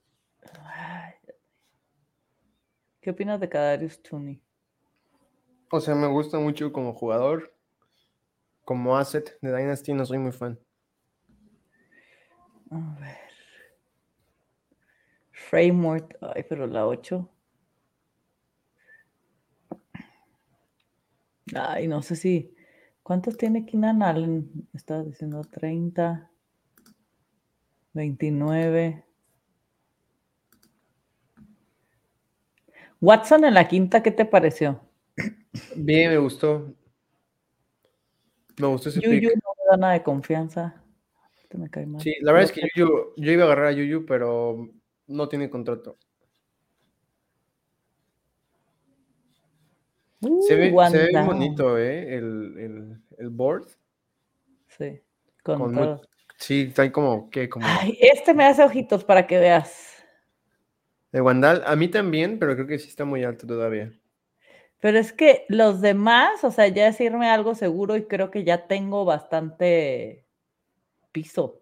[3.00, 4.42] ¿Qué opinas de Kadarius Tooney?
[5.72, 7.54] O sea, me gusta mucho como jugador.
[8.70, 10.60] Como asset de Dynasty no soy muy fan.
[12.70, 13.18] A ver.
[15.32, 16.16] Framework.
[16.22, 17.28] Ay, pero la 8.
[21.56, 22.56] Ay, no sé si.
[23.02, 24.70] ¿Cuántos tiene Keenan Allen?
[24.76, 26.30] Estaba diciendo 30,
[27.94, 29.04] 29.
[33.02, 34.80] Watson en la quinta, ¿qué te pareció?
[35.76, 36.76] Bien, me gustó.
[38.60, 39.36] Me gustó ese Yuyu pick.
[39.44, 40.76] no me da nada de confianza.
[41.42, 42.02] Este me cae mal.
[42.02, 44.70] Sí, la verdad es que Yuyu, yo iba a agarrar a Yuyu, pero
[45.08, 45.98] no tiene contrato.
[50.22, 52.16] Uh, Se ve, se ve bonito, ¿eh?
[52.18, 53.68] El, el, el board.
[54.68, 55.02] Sí,
[55.44, 56.02] con, Con muy- todo.
[56.38, 57.50] Sí, está como, ¿qué?
[57.50, 60.04] Como Ay, este me hace ojitos para que veas.
[61.12, 61.64] de Wandal.
[61.66, 63.92] A mí también, pero creo que sí está muy alto todavía.
[64.80, 68.44] Pero es que los demás, o sea, ya es irme algo seguro y creo que
[68.44, 70.26] ya tengo bastante
[71.12, 71.62] piso.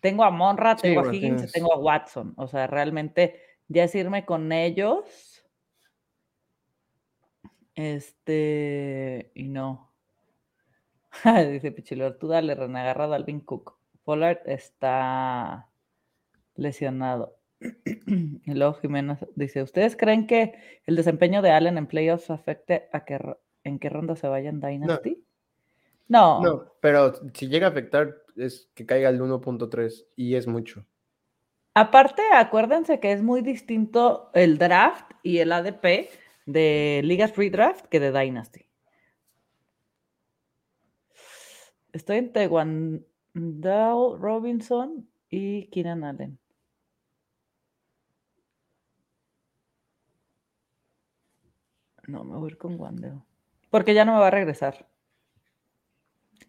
[0.00, 2.32] Tengo a Monra, Sí, tengo a Higgins tienes- tengo a Watson.
[2.36, 5.44] O sea, realmente ya es irme con ellos.
[7.74, 9.92] Este, y no.
[11.52, 13.76] Dice Pichilor, tú dale, René, a Dalvin Cook.
[14.04, 15.68] Pollard está
[16.54, 17.37] lesionado.
[18.44, 20.54] Y luego Jiménez dice, ¿ustedes creen que
[20.86, 23.18] el desempeño de Allen en playoffs afecte a que
[23.64, 25.22] en qué ronda se vaya en Dynasty?
[26.08, 26.42] No.
[26.42, 30.86] No, pero si llega a afectar es que caiga el 1.3 y es mucho.
[31.74, 36.08] Aparte, acuérdense que es muy distinto el draft y el ADP
[36.46, 38.66] de ligas redraft que de Dynasty.
[41.92, 43.04] Estoy entre Wandale
[44.18, 46.38] Robinson y Keenan Allen.
[52.08, 53.20] No, me voy a ir con Wandale.
[53.70, 54.88] Porque ya no me va a regresar.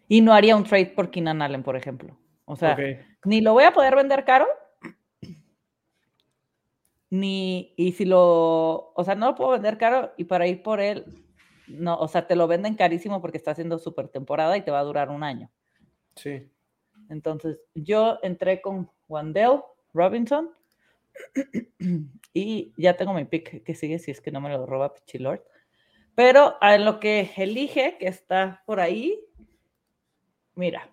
[0.08, 2.18] Y no haría un trade por Keenan Allen, por ejemplo.
[2.46, 2.76] O sea,
[3.26, 4.48] ni lo voy a poder vender caro,
[7.12, 10.80] ni, y si lo, o sea, no lo puedo vender caro y para ir por
[10.80, 11.06] él,
[11.68, 14.80] no, o sea, te lo venden carísimo porque está haciendo super temporada y te va
[14.80, 15.52] a durar un año.
[16.16, 16.50] Sí.
[17.10, 19.62] Entonces, yo entré con Wandell
[19.94, 20.50] Robinson
[22.34, 25.42] y ya tengo mi pick que sigue si es que no me lo roba Pichilord.
[26.16, 29.20] Pero a lo que elige, que está por ahí,
[30.56, 30.90] mira,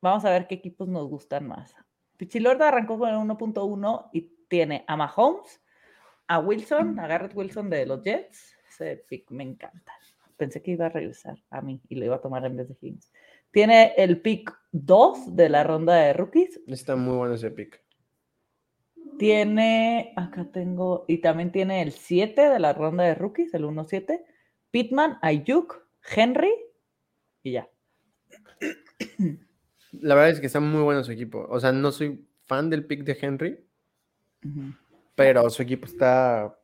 [0.00, 1.74] vamos a ver qué equipos nos gustan más.
[2.16, 5.60] Pichilord arrancó con el 1.1 y tiene a Mahomes,
[6.28, 8.56] a Wilson, a Garrett Wilson de los Jets.
[8.68, 9.92] Ese pick me encanta.
[10.36, 12.76] Pensé que iba a regresar a mí y lo iba a tomar en vez de
[12.80, 13.12] Higgins.
[13.50, 16.60] Tiene el pick 2 de la ronda de rookies.
[16.66, 17.82] Está muy bueno ese pick.
[19.20, 24.24] Tiene, acá tengo, y también tiene el 7 de la ronda de rookies, el 1-7.
[24.70, 26.50] Pittman, Ayuk, Henry
[27.42, 27.68] y ya.
[29.92, 31.46] La verdad es que está muy bueno su equipo.
[31.50, 33.66] O sea, no soy fan del pick de Henry,
[34.42, 34.72] Ujú.
[35.14, 36.58] pero su equipo está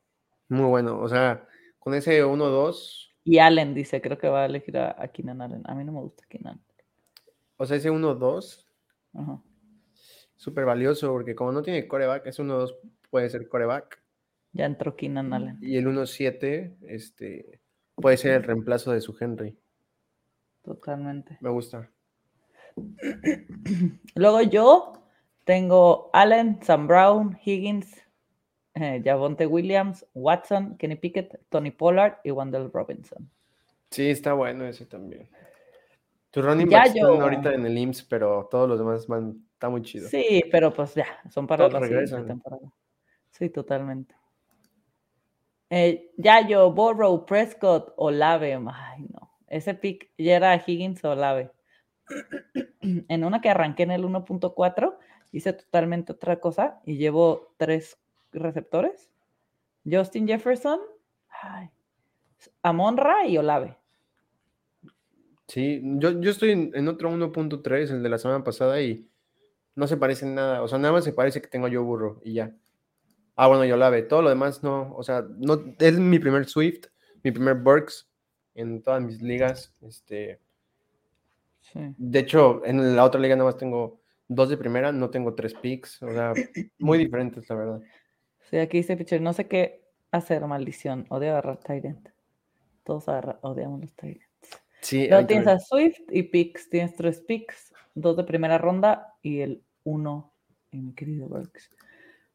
[0.49, 0.99] muy bueno.
[1.01, 1.47] O sea,
[1.79, 5.62] con ese 1-2, Y Allen dice, creo que va a elegir a, a Keenan Allen.
[5.66, 6.59] A mí no me gusta Keenan.
[7.59, 8.64] o sea, ese 1-2,
[9.12, 9.42] Ajá.
[10.37, 12.77] Súper valioso, porque como no tiene coreback, ese 1-2
[13.11, 14.01] puede ser coreback.
[14.53, 15.59] Ya entró Keenan Allen.
[15.61, 17.61] Y el 1-7, este,
[17.94, 19.57] puede ser el reemplazo de su Henry.
[20.62, 21.38] Totalmente.
[21.40, 21.90] Me gusta.
[24.14, 24.92] Luego yo
[25.44, 28.03] tengo Allen, Sam Brown, Higgins,
[28.75, 33.31] eh, Javonte Williams, Watson, Kenny Pickett, Tony Pollard y Wendell Robinson.
[33.90, 35.29] Sí, está bueno ese también.
[36.31, 40.09] Tu running yo- ahorita en el IMSS, pero todos los demás van, está muy chido.
[40.09, 42.72] Sí, pero pues ya, son para Todos la siguiente temporada.
[43.31, 44.14] Sí, totalmente.
[45.70, 48.55] Eh, ya yo, Borrow, Prescott, Olave.
[48.72, 49.33] Ay, no.
[49.48, 51.50] Ese pick ya era Higgins o Olave.
[52.81, 54.96] en una que arranqué en el 1.4,
[55.33, 57.98] hice totalmente otra cosa y llevo tres
[58.33, 59.11] receptores.
[59.88, 60.81] Justin Jefferson,
[61.42, 61.70] ay,
[62.62, 63.76] Amonra y Olave.
[65.48, 69.09] Sí, yo, yo estoy en, en otro 1.3, el de la semana pasada, y
[69.76, 70.62] no se parece en nada.
[70.62, 72.52] O sea, nada más se parece que tengo yo burro y ya.
[73.36, 74.02] Ah, bueno, yo ve.
[74.02, 74.94] Todo lo demás no.
[74.96, 76.86] O sea, no, es mi primer Swift,
[77.22, 78.08] mi primer Burks
[78.54, 79.72] en todas mis ligas.
[79.82, 80.40] Este.
[81.74, 85.52] De hecho, en la otra liga nada más tengo dos de primera, no tengo tres
[85.54, 86.02] picks.
[86.02, 86.32] O sea,
[86.78, 87.82] muy diferentes, la verdad.
[88.50, 91.04] Sí, aquí dice Pitcher, no sé qué hacer, maldición.
[91.10, 92.08] Odio agarrar Tyrant.
[92.84, 93.04] Todos
[93.42, 94.24] odiamos los Tyrants.
[94.80, 96.70] Sí, Luego tienes a Swift y picks.
[96.70, 100.35] Tienes tres picks, dos de primera ronda y el uno
[100.72, 101.70] en mi querido Burks.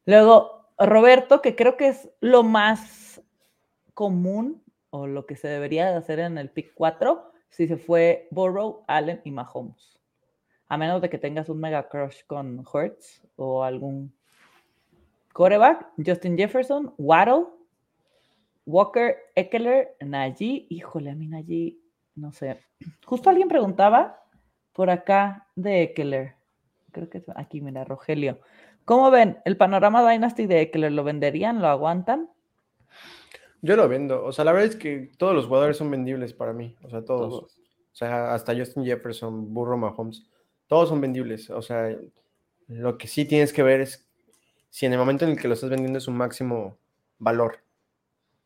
[0.04, 3.22] Luego, Roberto, que creo que es lo más
[3.94, 8.26] común o lo que se debería de hacer en el pick 4, si se fue
[8.30, 10.00] Burrow, Allen y Mahomes.
[10.68, 14.12] A menos de que tengas un mega crush con Hurts o algún
[15.32, 17.46] coreback, Justin Jefferson, Waddle,
[18.64, 20.66] Walker, Eckler, Najee.
[20.70, 21.78] Híjole, a mí Najee,
[22.14, 22.58] no sé.
[23.04, 24.22] Justo alguien preguntaba
[24.72, 26.41] por acá de Eckler.
[26.92, 28.40] Creo que aquí, mira, Rogelio.
[28.84, 29.38] ¿Cómo ven?
[29.44, 31.60] ¿El panorama Dynasty de Eckler lo venderían?
[31.60, 32.30] ¿Lo aguantan?
[33.62, 34.24] Yo lo vendo.
[34.24, 36.76] O sea, la verdad es que todos los jugadores son vendibles para mí.
[36.82, 37.30] O sea, todos.
[37.30, 37.58] todos.
[37.92, 40.26] O sea, hasta Justin Jefferson, Burro Mahomes.
[40.66, 41.50] Todos son vendibles.
[41.50, 41.96] O sea,
[42.68, 44.08] lo que sí tienes que ver es
[44.70, 46.78] si en el momento en el que lo estás vendiendo es un máximo
[47.18, 47.58] valor.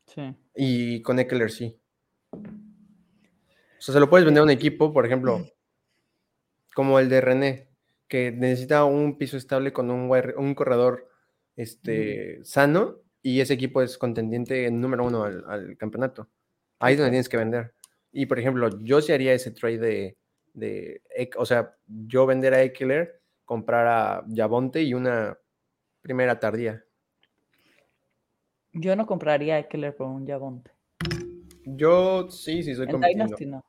[0.05, 0.35] Sí.
[0.55, 1.79] Y con Eckler sí.
[2.31, 5.45] O sea, se lo puedes vender a un equipo, por ejemplo,
[6.75, 7.67] como el de René,
[8.07, 11.09] que necesita un piso estable con un, un corredor
[11.55, 16.29] este, sano y ese equipo es contendiente número uno al, campeonato.
[16.79, 17.73] Ahí es donde tienes que vender.
[18.11, 20.17] Y por ejemplo, yo sí haría ese trade de,
[20.53, 21.01] de
[21.37, 25.37] o sea, yo vender a Eckler, comprar a Yabonte y una
[26.01, 26.83] primera tardía.
[28.71, 30.71] Yo no compraría a Eckler por un Yabonte.
[31.65, 33.65] Yo sí, sí, estoy compitiendo.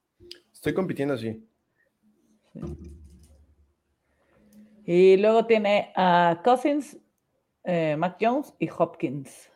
[0.53, 1.45] Estoy compitiendo, sí.
[4.91, 6.97] Y luego tiene a Cousins,
[7.65, 9.51] eh, Mac Jones y Hopkins.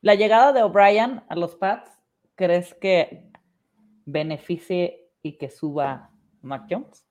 [0.00, 1.90] La llegada de O'Brien a los Pats,
[2.36, 3.32] ¿crees que
[4.04, 7.04] beneficie y que suba Mac Jones?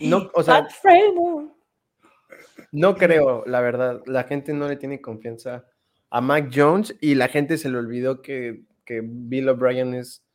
[0.00, 0.66] No, o sea,
[2.72, 4.02] no creo, la verdad.
[4.06, 5.66] La gente no le tiene confianza
[6.10, 10.26] a Mac Jones y la gente se le olvidó que, Bill O'Brien es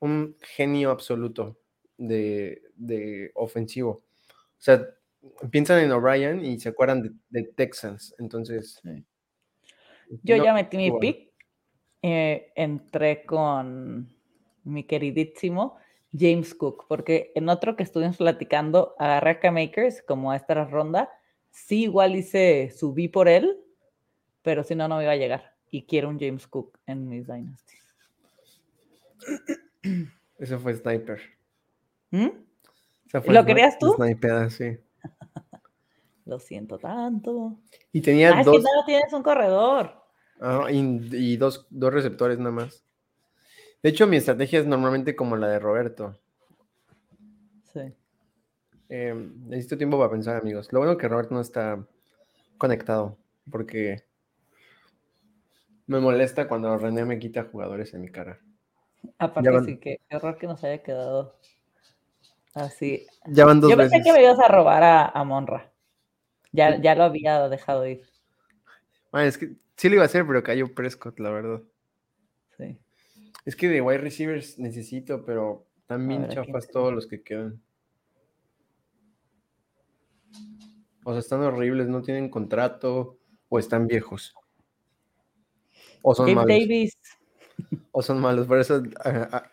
[0.00, 1.56] un genio absoluto
[1.96, 2.65] de,
[3.34, 3.90] ofensivo.
[3.90, 4.86] O sea,
[5.50, 8.14] piensan en O'Brien y se acuerdan de, Texans.
[8.18, 8.80] Entonces.
[10.22, 11.26] Yo ya metí mi pick.
[12.02, 14.14] Eh, entré con
[14.64, 15.78] mi queridísimo
[16.16, 21.10] James Cook, porque en otro que estuvimos platicando, agarré a K-Makers como esta ronda
[21.56, 23.58] sí igual hice, subí por él,
[24.42, 25.56] pero si no, no me iba a llegar.
[25.70, 27.76] Y quiero un James Cook en mis Dynasty.
[30.38, 31.20] Eso fue Sniper.
[32.10, 32.28] ¿Mm?
[33.12, 33.94] ¿Lo querías tú?
[33.94, 34.78] Sniper, sí.
[36.24, 37.56] Lo siento tanto.
[37.92, 38.56] Y tenía ah, dos.
[38.56, 39.94] Es que no tienes un corredor.
[40.40, 42.84] Ah, y, dos, dos receptores nada más.
[43.82, 46.18] De hecho, mi estrategia es normalmente como la de Roberto.
[47.72, 47.94] Sí.
[48.88, 49.14] Eh,
[49.46, 50.72] necesito tiempo para pensar, amigos.
[50.72, 51.86] Lo bueno que Robert no está
[52.58, 53.16] conectado,
[53.50, 54.02] porque
[55.86, 58.40] me molesta cuando René me quita jugadores en mi cara.
[59.18, 61.36] Aparte, sí, que error que nos haya quedado
[62.56, 63.06] así.
[63.26, 64.82] Ya van dos Yo pensé que me ibas a robar
[65.14, 65.72] a, Monra.
[66.52, 68.02] Ya, ya lo había dejado ir.
[69.12, 71.62] es que sí lo iba a hacer, pero cayó Prescott, la verdad.
[72.56, 72.78] Sí.
[73.44, 77.62] Es que de wide receivers necesito, pero también chafas todos los que quedan.
[81.04, 84.34] O sea, están horribles, no tienen contrato o están viejos.
[86.02, 86.48] O son malos.
[86.48, 86.98] Davis.
[87.92, 88.82] O son malos, por eso.
[89.04, 89.50] Ah, ah,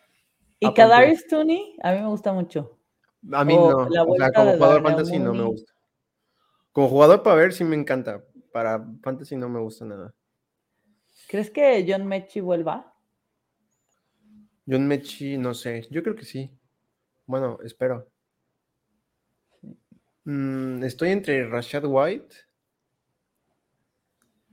[0.59, 2.77] y Kadarius Tooney, a mí me gusta mucho.
[3.31, 3.77] A mí no.
[3.77, 5.73] O sea, como jugador fantasy no me gusta.
[6.71, 8.23] Como jugador para ver sí me encanta.
[8.51, 10.13] Para fantasy no me gusta nada.
[11.27, 12.93] ¿Crees que John Mechi vuelva?
[14.67, 15.88] John Mechi, no sé.
[15.89, 16.51] Yo creo que sí.
[17.25, 18.07] Bueno, espero.
[20.25, 22.36] Mm, estoy entre Rashad White,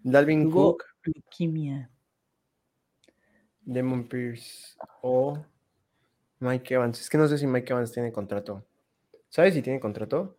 [0.02, 0.84] Dalvin Cook,
[3.60, 5.38] Demon Pierce o
[6.40, 7.00] Mike Evans.
[7.00, 8.64] Es que no sé si Mike Evans tiene contrato.
[9.28, 10.36] ¿Sabes si tiene contrato?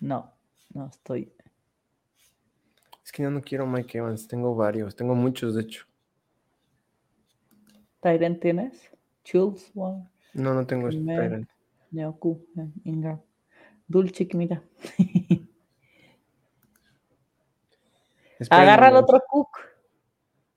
[0.00, 0.32] No,
[0.74, 1.32] no estoy.
[3.04, 5.86] Es que yo no quiero Mike Evans, tengo varios, tengo muchos de hecho.
[8.00, 8.90] ¿Tyrant tienes?
[9.22, 11.48] Chills, No, no tengo Tyrant.
[11.92, 12.44] Neoku,
[12.84, 13.20] Ingram.
[13.86, 14.60] Dulce, mira.
[18.50, 19.58] Agarra al otro cook.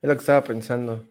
[0.02, 1.06] Es lo que estaba pensando.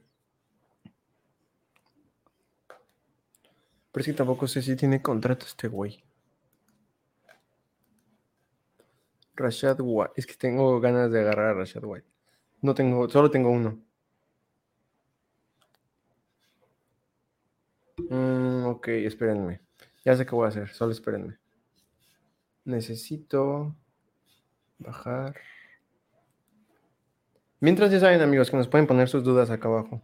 [3.92, 6.04] Pero sí, tampoco sé si tiene contrato este güey.
[9.36, 10.14] Rashad White.
[10.16, 12.08] Es que tengo ganas de agarrar a Rashad White.
[12.62, 13.82] No tengo, solo tengo uno.
[18.10, 19.62] Mm, ok, espérenme.
[20.06, 21.38] Ya sé qué voy a hacer, solo espérenme.
[22.66, 23.76] Necesito
[24.78, 25.36] bajar.
[27.60, 30.02] Mientras ya saben, amigos, que nos pueden poner sus dudas acá abajo.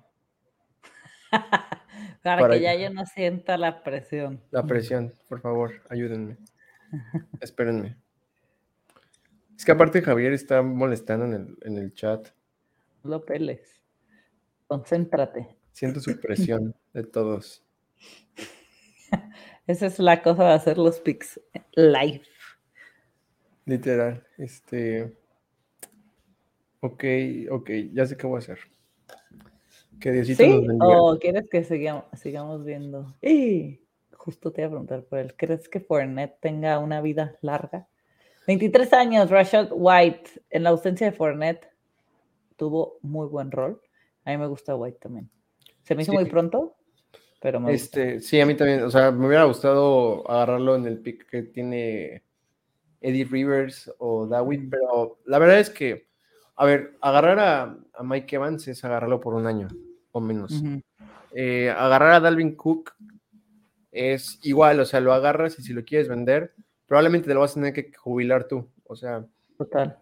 [2.25, 4.41] Para, que ya yo no sienta la presión.
[4.49, 6.38] La presión, por favor, ayúdenme.
[7.39, 7.97] Espérenme.
[9.55, 12.29] Es que aparte Javier está molestando en el, en el chat.
[13.03, 13.83] Lo peles.
[14.65, 15.55] Concéntrate.
[15.71, 17.63] Siento su presión de todos.
[19.67, 21.39] Esa es la cosa de hacer los pics
[21.75, 22.23] live.
[23.65, 24.25] Literal.
[24.39, 25.15] Este.
[26.79, 27.03] Ok,
[27.51, 28.59] ok, ya sé qué voy a hacer.
[29.99, 30.67] Que Diosito ¿Sí?
[30.81, 33.15] ¿O quieres que sigamos, sigamos viendo?
[33.21, 33.81] Y
[34.13, 35.36] justo te iba a preguntar por él.
[35.36, 37.88] ¿Crees que Fournette tenga una vida larga?
[38.47, 40.29] 23 años, Rashad White.
[40.49, 41.67] En la ausencia de Fournette,
[42.55, 43.81] tuvo muy buen rol.
[44.23, 45.29] A mí me gusta White también.
[45.84, 46.75] Se me hizo muy pronto,
[47.39, 48.84] pero me este, Sí, a mí también.
[48.84, 52.23] O sea, me hubiera gustado agarrarlo en el pick que tiene
[53.01, 56.08] Eddie Rivers o David, pero la verdad es que,
[56.55, 59.67] a ver, agarrar a, Mike Evans es agarrarlo por un año
[60.11, 60.63] o menos.
[61.33, 62.93] Eh, agarrar a Dalvin Cook
[63.91, 66.53] es igual, o sea, lo agarras y si lo quieres vender,
[66.85, 68.69] probablemente te lo vas a tener que jubilar tú.
[68.85, 69.25] O sea,
[69.57, 69.97] total.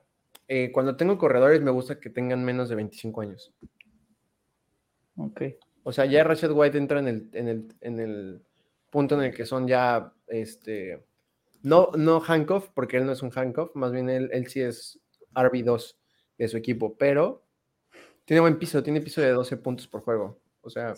[0.48, 3.52] Eh, cuando tengo corredores me gusta que tengan menos de 25 años.
[5.18, 5.42] Ok.
[5.84, 8.42] O sea, ya Rashad White entra en el, en el, en el
[8.90, 11.04] punto en el que son ya, este,
[11.64, 15.00] no, no handcuff, porque él no es un handcuff, más bien él, él sí es
[15.34, 15.96] RB2
[16.44, 17.44] de su equipo, pero
[18.26, 20.40] tiene buen piso, tiene piso de 12 puntos por juego.
[20.62, 20.94] O sea,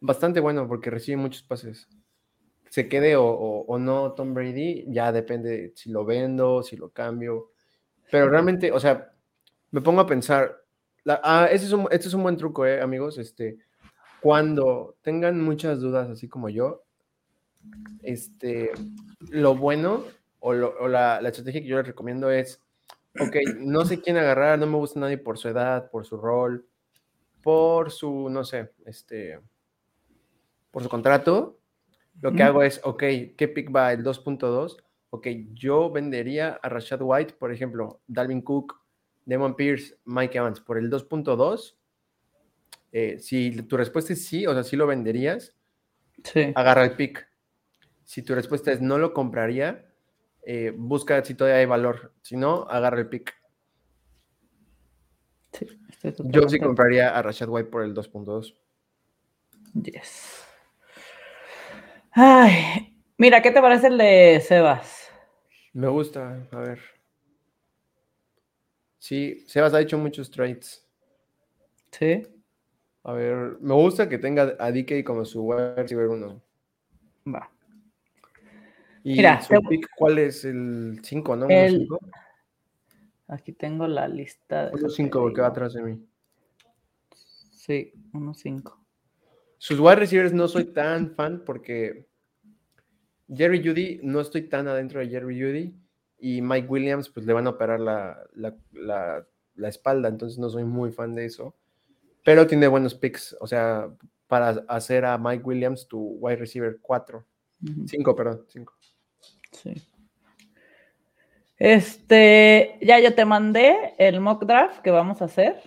[0.00, 1.88] bastante bueno porque recibe muchos pases
[2.70, 7.50] se quede o, no Tom Brady, ya depende si lo vendo, si lo cambio.
[8.10, 9.12] Pero realmente, o sea,
[9.72, 10.56] me pongo a pensar,
[11.04, 13.18] ah, ese es un, este es un buen truco, eh, amigos.
[13.18, 13.58] Este,
[14.20, 16.84] cuando tengan muchas dudas, así como yo,
[18.02, 18.70] este,
[19.30, 20.04] lo bueno
[20.38, 22.62] o, la, la, estrategia que yo les recomiendo es,
[23.18, 26.66] ok, no sé quién agarrar, no me gusta nadie por su edad, por su rol,
[27.42, 29.40] por su, no sé, este,
[30.70, 31.60] por su contrato,
[32.20, 33.02] lo que hago es, ok,
[33.36, 34.76] ¿qué pick va el 2.2?
[35.10, 38.78] Ok, yo vendería a Rashad White, por ejemplo, Dalvin Cook,
[39.24, 41.76] Demon Pierce, Mike Evans por el 2.2.
[42.92, 45.56] Eh, si tu respuesta es sí, o sea, sí lo venderías,
[46.24, 46.52] sí.
[46.54, 47.26] agarra el pick.
[48.04, 49.89] Si tu respuesta es no lo compraría,
[50.42, 52.12] eh, busca si todavía hay valor.
[52.22, 53.34] Si no, agarra el pick.
[55.52, 55.66] Sí,
[56.24, 58.54] Yo sí compraría a Rashad White por el 2.2.
[59.74, 60.44] Yes.
[62.12, 65.10] Ay, mira, ¿qué te parece el de Sebas?
[65.72, 66.80] Me gusta, a ver.
[68.98, 70.86] Sí, Sebas ha hecho muchos trades.
[71.92, 72.26] Sí.
[73.02, 76.42] A ver, me gusta que tenga a DK como su wide receiver 1.
[77.26, 77.50] Va.
[79.02, 80.44] ¿Y Mira, su pick, cuál es?
[80.44, 81.48] El 5, ¿no?
[81.48, 81.88] El...
[83.28, 84.70] Aquí tengo la lista.
[84.70, 86.04] De 5 porque va atrás de mí.
[87.50, 88.74] Sí, 1-5.
[89.58, 92.08] Sus wide receivers no soy tan fan porque
[93.32, 95.74] Jerry Judy, no estoy tan adentro de Jerry Judy
[96.18, 100.90] y Mike Williams, pues le van a operar la, la, espalda, entonces no soy muy
[100.90, 101.54] fan de eso.
[102.24, 103.90] Pero tiene buenos picks, o sea,
[104.26, 107.24] para hacer a Mike Williams tu wide receiver 4.
[107.86, 108.74] 5, perdón, 5.
[109.52, 109.74] Sí.
[111.60, 115.60] Este, ya yo te mandé el mock draft que vamos a hacer.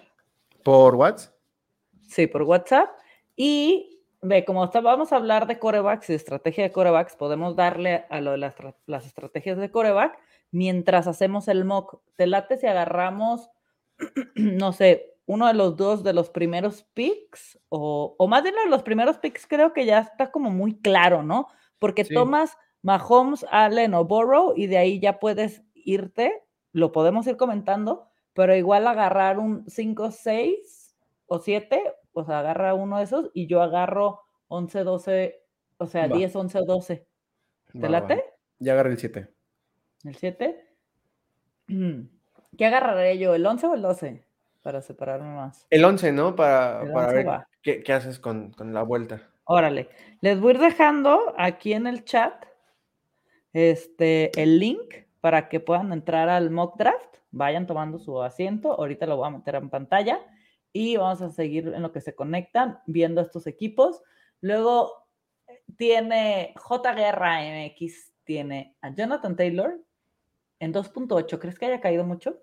[0.64, 1.36] ¿Por WhatsApp?
[2.08, 2.90] Sí, por WhatsApp.
[3.36, 8.22] Y ve, como vamos a hablar de corebacks y estrategia de corebacks, podemos darle a
[8.22, 8.56] lo de las,
[8.88, 10.18] las estrategias de coreback
[10.50, 12.02] mientras hacemos el mock.
[12.16, 13.52] ¿Te late si agarramos,
[14.36, 17.60] no sé, uno de los dos de los primeros picks?
[17.70, 20.80] O, o más de uno de los primeros picks creo que ya está como muy
[20.80, 21.50] claro, ¿no?
[21.84, 27.38] Porque tomas Mahomes, Allen o Burrow y de ahí ya puedes irte, lo podemos ir
[27.38, 30.96] comentando, pero igual agarrar un 5, 6
[31.28, 35.42] o 7 o sea, agarra uno de esos y yo agarro 11, 12,
[35.78, 37.08] o sea, 10, 11 o 12.
[37.80, 38.24] ¿Te late?
[38.60, 39.30] Ya agarré el 7.
[40.04, 40.68] ¿El 7?
[42.58, 43.34] ¿Qué agarraré yo?
[43.34, 44.24] ¿El 11 o el 12?
[44.62, 45.66] Para separarme más.
[45.72, 46.36] El 11, ¿no?
[46.36, 47.28] Para, para ver
[47.62, 49.33] qué, qué, haces con, con, la vuelta.
[49.46, 49.90] Órale.
[50.22, 52.46] Les voy a ir dejando aquí en el chat
[53.52, 57.18] este, el link para que puedan entrar al mock draft.
[57.32, 58.74] Vayan tomando su asiento.
[58.74, 60.20] Ahorita lo voy a meter en pantalla
[60.72, 64.02] y vamos a seguir en lo que se conectan, viendo estos equipos.
[64.42, 65.08] Luego,
[65.78, 69.80] tiene J Guerra MX, tiene a Jonathan Taylor
[70.60, 71.40] en 2.8.
[71.40, 72.42] ¿Crees que haya caído mucho?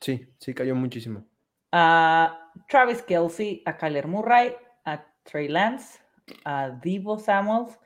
[0.00, 1.24] Sí, sí, cayó muchísimo.
[1.72, 4.54] A Travis Kelsey, a Kyler Murray,
[5.30, 6.00] Trey Lance,
[6.44, 7.78] a Divo Samuels,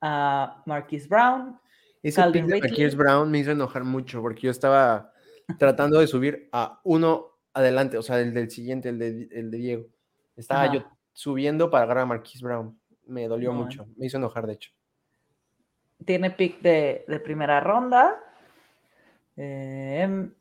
[0.00, 1.58] a Marquis Brown.
[2.02, 5.12] Ese pick de Marquis Brown me hizo enojar mucho porque yo estaba
[5.58, 9.58] tratando de subir a uno adelante, o sea, el del siguiente, el de, el de
[9.58, 9.86] Diego.
[10.36, 12.78] Estaba yo subiendo para agarrar a Marquis Brown.
[13.06, 14.70] Me dolió mucho, me hizo enojar, de hecho.
[16.04, 18.20] Tiene pick de, primera ronda.
[19.36, 20.34] Em,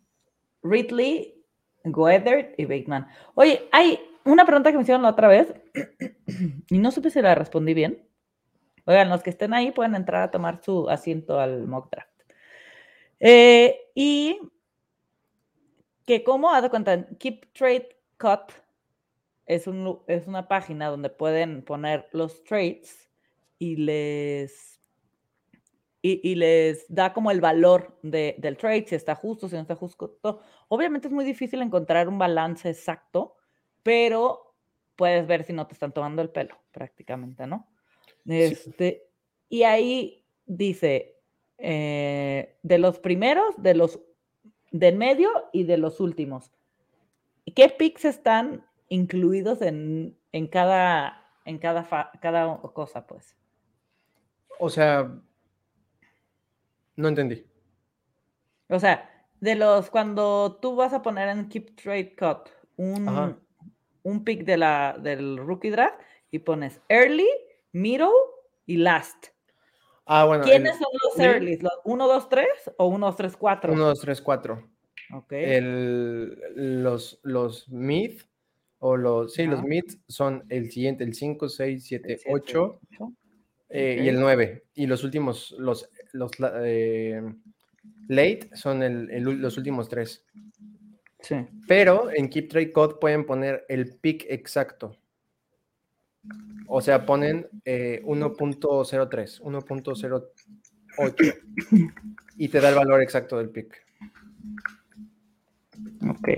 [0.63, 1.45] Ridley,
[1.85, 3.07] Goethert y Bateman.
[3.35, 5.53] Oye, hay una pregunta que me hicieron la otra vez
[6.69, 8.07] y no supe si la respondí bien.
[8.85, 12.21] Oigan, los que estén ahí pueden entrar a tomar su asiento al mock draft.
[13.19, 14.39] Eh, y
[16.05, 18.51] que como, haz de cuenta, Keep Trade Cut
[19.45, 23.09] es, un, es una página donde pueden poner los trades
[23.57, 24.79] y les,
[26.01, 30.19] y, les da como el valor del trade, si está justo, si no está justo.
[30.67, 33.37] Obviamente es muy difícil encontrar un balance exacto,
[33.85, 34.55] pero
[34.95, 37.67] puedes ver si no te están tomando el pelo, prácticamente, ¿no?
[38.25, 39.07] Este,
[39.47, 41.19] Y ahí dice,
[41.59, 43.99] eh, de los primeros, de los
[44.71, 46.51] del medio y de los últimos.
[47.55, 50.17] ¿Qué picks están incluidos en,
[50.51, 53.35] cada, en cada, cada cosa, pues?
[54.57, 55.15] O sea,
[56.95, 57.45] no entendí.
[58.67, 63.44] O sea, de los, cuando tú vas a poner en Keep Trade Cut un,
[64.05, 65.99] un pick de la, del rookie draft
[66.31, 67.27] y pones early,
[67.71, 68.07] middle
[68.65, 69.27] y last.
[70.05, 70.43] Ah, bueno.
[70.43, 71.57] ¿Quiénes son los early?
[71.57, 72.47] ¿Los 1, 2, 3
[72.77, 73.73] o 1, 2, 3, 4?
[73.73, 74.69] 1, 2, 3, 4.
[75.15, 75.31] Ok.
[75.31, 78.21] El, los, los mid
[78.79, 82.79] o los, sí, los mid son el siguiente, el 5, 6, 7, 8
[83.71, 84.65] y el 9.
[84.75, 86.31] Y los últimos, los, los
[86.63, 87.21] eh,
[88.07, 90.23] late son el, el, los últimos 3.
[91.25, 91.35] Sí.
[91.67, 94.95] Pero en Keep Trade Code pueden poner el pick exacto.
[96.67, 100.29] O sea, ponen eh, 1.03, 1.08
[102.37, 103.75] y te da el valor exacto del pick.
[106.07, 106.29] Ok.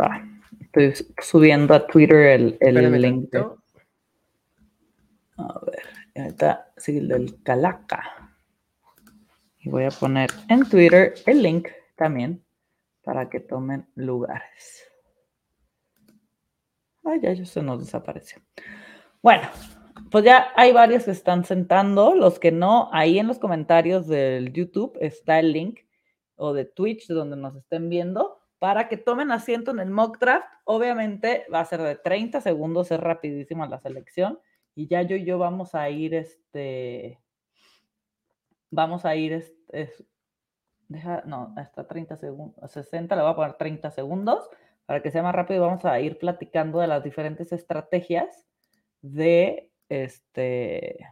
[0.00, 0.26] Va.
[0.60, 3.34] Estoy subiendo a Twitter el, el link.
[5.36, 5.82] A ver,
[6.16, 8.21] ahorita sigue el del Calaca.
[9.62, 12.44] Y voy a poner en Twitter el link también
[13.02, 14.88] para que tomen lugares.
[17.04, 18.42] Ay, ya, se nos desapareció.
[19.22, 19.48] Bueno,
[20.10, 22.14] pues ya hay varios que están sentando.
[22.14, 25.80] Los que no, ahí en los comentarios del YouTube está el link
[26.34, 30.46] o de Twitch donde nos estén viendo para que tomen asiento en el mock draft.
[30.64, 34.40] Obviamente va a ser de 30 segundos, es rapidísima la selección.
[34.74, 37.21] Y ya yo y yo vamos a ir, este,
[38.72, 40.04] vamos a ir, este,
[40.88, 44.48] deja, no, hasta 30 segundos, 60, le voy a poner 30 segundos
[44.86, 48.44] para que sea más rápido, vamos a ir platicando de las diferentes estrategias
[49.00, 51.06] de este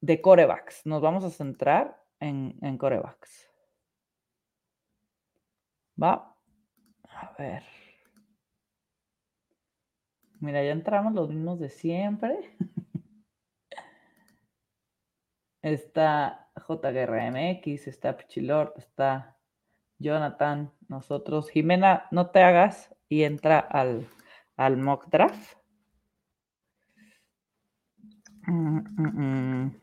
[0.00, 0.84] de corebacks.
[0.86, 3.50] Nos vamos a centrar en, en corebacks.
[6.02, 6.34] Va.
[7.04, 7.62] A ver.
[10.40, 12.56] Mira, ya entramos los mismos de siempre.
[15.62, 16.90] está J.
[16.90, 19.36] Guerra MX, está Pichilord, está
[19.98, 21.50] Jonathan, nosotros.
[21.50, 24.06] Jimena, no te hagas y entra al,
[24.56, 25.56] al mock draft.
[28.46, 29.80] Mm, mm, mm.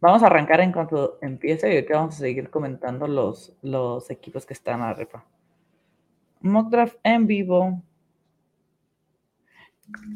[0.00, 4.44] Vamos a arrancar en cuanto empiece y ahorita vamos a seguir comentando los, los equipos
[4.44, 5.24] que están arriba.
[6.40, 7.82] Mock draft en vivo.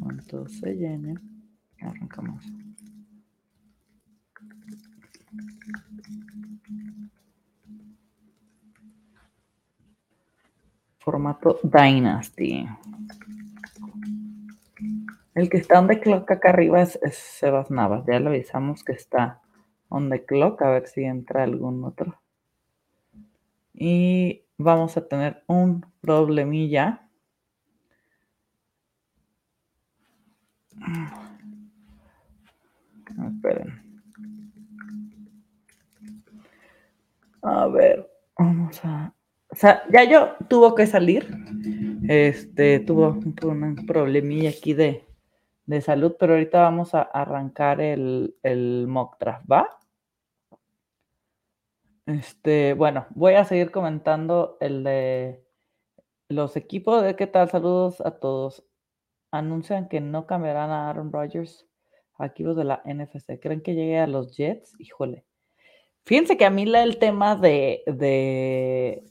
[0.01, 1.15] Cuando se llene,
[1.81, 2.45] arrancamos.
[10.99, 12.67] Formato Dynasty.
[15.33, 18.03] El que está on the clock acá arriba es, Sebas Navas.
[18.07, 19.39] Ya lo avisamos que está
[19.87, 20.61] on the clock.
[20.63, 22.19] A ver si entra algún otro.
[23.73, 27.07] Y vamos a tener un problemilla.
[33.25, 33.81] Esperen.
[37.41, 39.13] A ver, vamos a.
[39.49, 41.27] O sea, ya yo tuvo que salir.
[42.07, 45.05] Este, tuvo un, problemilla aquí de,
[45.81, 49.77] salud, pero ahorita vamos a arrancar el, el mock draft, ¿va?
[52.05, 55.45] Este, bueno, voy a seguir comentando el de
[56.29, 58.65] Los equipos de qué tal, saludos a todos.
[59.31, 61.66] Anuncian que no cambiarán a Aaron Rodgers
[62.25, 63.39] equipos de la NFC.
[63.39, 64.73] ¿Creen que llegue a los Jets?
[64.79, 65.25] Híjole.
[66.05, 69.03] Fíjense que a mí el tema de, de,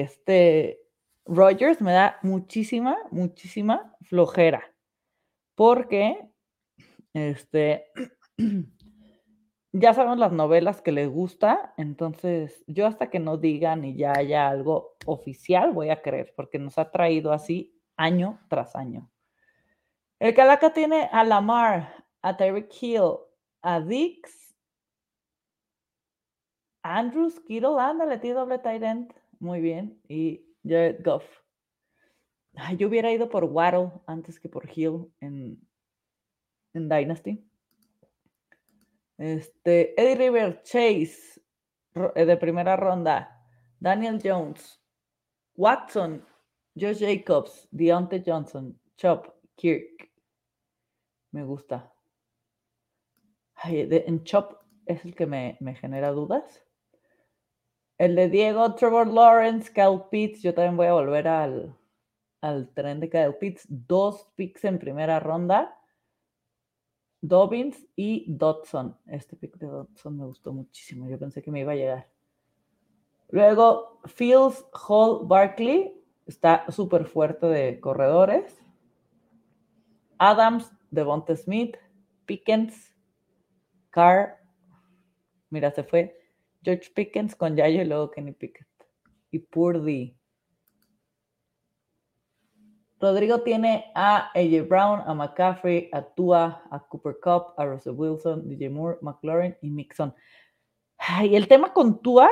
[0.00, 0.80] este
[1.24, 4.64] Rodgers me da muchísima, muchísima flojera.
[5.54, 6.28] Porque
[7.14, 7.86] este
[9.72, 14.14] ya sabemos las novelas que les gusta, entonces yo hasta que no digan y ya
[14.16, 19.08] haya algo oficial voy a creer, porque nos ha traído así año tras año.
[20.18, 23.18] El Calaca tiene a Lamar, a Tyreek Hill,
[23.62, 24.54] a Dix,
[26.82, 31.24] Andrews, Kittle, ándale, tiene doble tight end, muy bien, y Jared Goff.
[32.78, 35.60] yo hubiera ido por Waddle antes que por Hill en,
[36.72, 37.44] en Dynasty.
[39.18, 41.42] Este, Eddie River, Chase,
[42.14, 43.32] eh, de primera ronda.
[43.78, 44.80] Daniel Jones,
[45.56, 46.24] Watson,
[46.74, 50.10] Josh Jacobs, Deontay Johnson, Chop, Kirk.
[51.32, 51.92] Me gusta.
[53.64, 56.64] en Chop es el que me, genera dudas.
[57.98, 60.42] El de Diego, Trevor Lawrence, Kyle Pitts.
[60.42, 61.76] Yo también voy a volver al,
[62.40, 63.66] al tren de Kyle Pitts.
[63.68, 65.76] Dos picks en primera ronda.
[67.20, 68.96] Dobbins y Dodson.
[69.06, 71.08] Este pick de Dodson me gustó muchísimo.
[71.08, 72.08] Yo pensé que me iba a llegar.
[73.30, 75.92] Luego, Fields, Hall, Barkley.
[76.26, 78.65] Está súper fuerte de corredores.
[80.18, 81.76] Adams, Devonta Smith,
[82.26, 82.94] Pickens,
[83.90, 84.38] Carr.
[85.50, 86.18] Mira, se fue
[86.62, 88.66] George Pickens con Yayo y luego Kenny Pickett.
[89.30, 90.16] Y Purdy.
[92.98, 98.48] Rodrigo tiene a AJ Brown, a McCaffrey, a Tua, a Cooper Cup, a Russell Wilson,
[98.48, 100.14] DJ Moore, McLaurin y Mixon.
[101.22, 102.30] Y el tema con Tua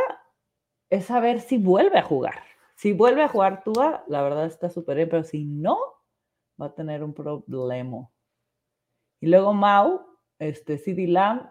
[0.88, 2.42] es saber si vuelve a jugar.
[2.76, 5.78] Si vuelve a jugar Tua, la verdad está súper bien, pero si no,
[6.60, 8.10] va a tener un problema.
[9.20, 10.02] Y luego Mau,
[10.38, 11.50] este CD Lamb,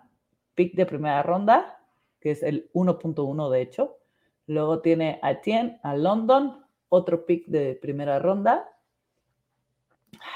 [0.56, 1.80] pick de primera ronda,
[2.20, 3.98] que es el 1.1 de hecho.
[4.46, 8.70] Luego tiene a Etienne, a London, otro pick de primera ronda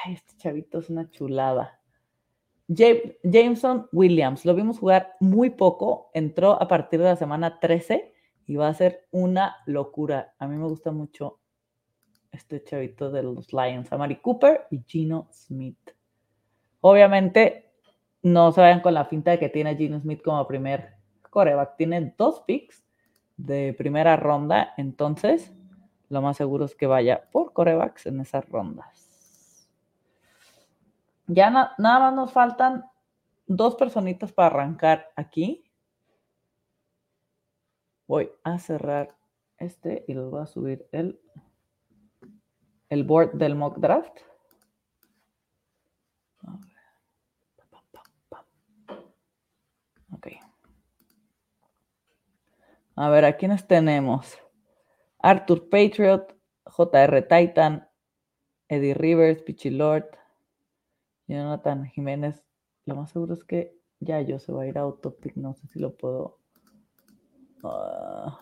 [0.03, 1.79] Ay, este chavito es una chulada.
[2.67, 8.13] Jameson Williams, lo vimos jugar muy poco, entró a partir de la semana 13
[8.45, 10.35] y va a ser una locura.
[10.37, 11.39] A mí me gusta mucho
[12.37, 15.91] este chavito de los Lions, Amari Cooper y Gino Smith.
[16.81, 17.71] Obviamente,
[18.21, 20.93] no se vayan con la finta de que tiene Gino Smith como primer
[21.29, 21.75] coreback.
[21.77, 22.83] Tiene dos picks
[23.35, 25.53] de primera ronda, entonces
[26.09, 29.67] lo más seguro es que vaya por corebacks en esas rondas.
[31.27, 32.85] Ya nada más nos faltan
[33.45, 35.65] dos personitas para arrancar aquí.
[38.07, 39.17] Voy a cerrar
[39.57, 41.19] este y les voy a subir el,
[42.89, 44.19] el board del mock draft.
[50.13, 50.27] Ok.
[52.95, 54.37] A ver, ¿a quiénes tenemos?
[55.19, 56.35] Arthur Patriot,
[56.65, 57.87] JR Titan,
[58.69, 60.05] Eddie Rivers, Pichilord,
[61.27, 62.43] Jonathan Jiménez,
[62.85, 65.67] lo más seguro es que ya yo se va a ir a Autopic, no sé
[65.67, 66.39] si lo puedo
[67.63, 68.39] ah,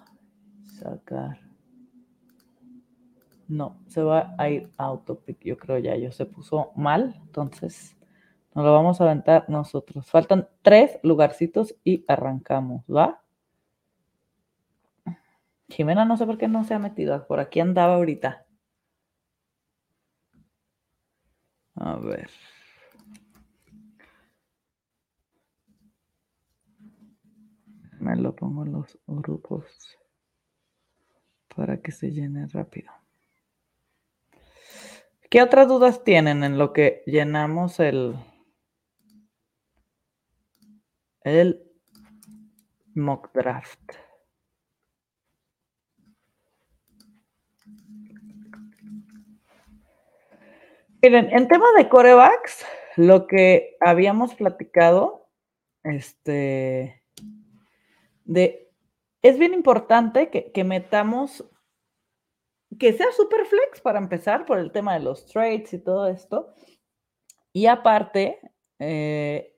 [0.79, 1.44] sacar.
[3.47, 7.95] No, se va a ir a Autopic, yo creo ya yo se puso mal, entonces
[8.55, 10.09] nos lo vamos a aventar nosotros.
[10.09, 13.21] Faltan tres lugarcitos y arrancamos, ¿va?
[15.69, 18.45] Jimena no sé por qué no se ha metido, por aquí andaba ahorita.
[21.75, 22.29] A ver.
[27.99, 29.97] Me lo pongo en los grupos
[31.55, 32.91] para que se llene rápido.
[35.35, 38.15] ¿Qué otras dudas tienen en lo que llenamos el,
[41.25, 41.61] el
[42.93, 43.81] mock draft?
[51.01, 52.65] Miren, en tema de corebacks,
[52.95, 55.27] lo que habíamos platicado,
[55.83, 57.03] este,
[58.23, 58.71] de,
[59.21, 61.43] es bien importante que, metamos,
[62.79, 66.53] que sea super flex para empezar por el tema de los trades y todo esto.
[67.53, 68.39] Y aparte,
[68.79, 69.55] eh,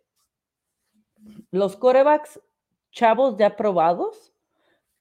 [1.52, 2.40] los corebacks
[2.92, 4.34] chavos ya probados,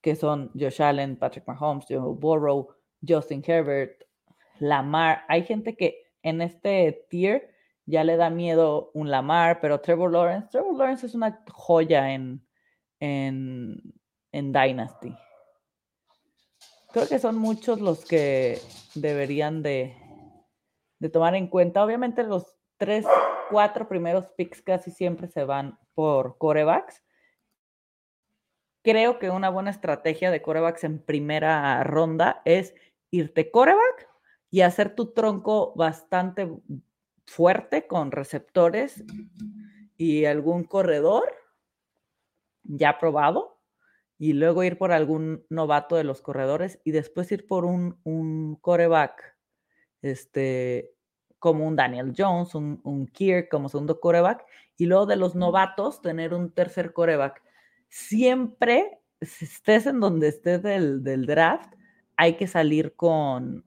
[0.00, 2.68] que son Josh Allen, Patrick Mahomes, Joe Burrow,
[3.06, 4.02] Justin Herbert,
[4.58, 5.24] Lamar.
[5.28, 7.54] Hay gente que en este tier
[7.86, 12.44] ya le da miedo un Lamar, pero Trevor Lawrence, Trevor Lawrence es una joya en,
[13.00, 13.82] en,
[14.32, 15.14] Dynasty.
[16.96, 18.58] Creo que son muchos los que
[18.94, 19.94] deberían de,
[21.12, 21.84] tomar en cuenta.
[21.84, 23.04] Obviamente los tres,
[23.50, 27.02] cuatro primeros picks casi siempre se van por corebacks.
[28.82, 32.74] Creo que una buena estrategia de corebacks en primera ronda es
[33.10, 34.08] irte coreback
[34.50, 36.50] y hacer tu tronco bastante
[37.26, 39.04] fuerte con receptores
[39.98, 41.30] y algún corredor
[42.62, 43.55] ya probado
[44.18, 48.56] y luego ir por algún novato de los corredores y después ir por un, un
[48.56, 49.36] coreback,
[50.02, 50.92] este,
[51.38, 54.44] como un Daniel Jones, un, un Kirk como segundo coreback,
[54.76, 57.42] y luego de los novatos tener un tercer coreback.
[57.88, 61.74] Siempre, si estés en donde estés del, del draft,
[62.16, 63.64] hay que salir con,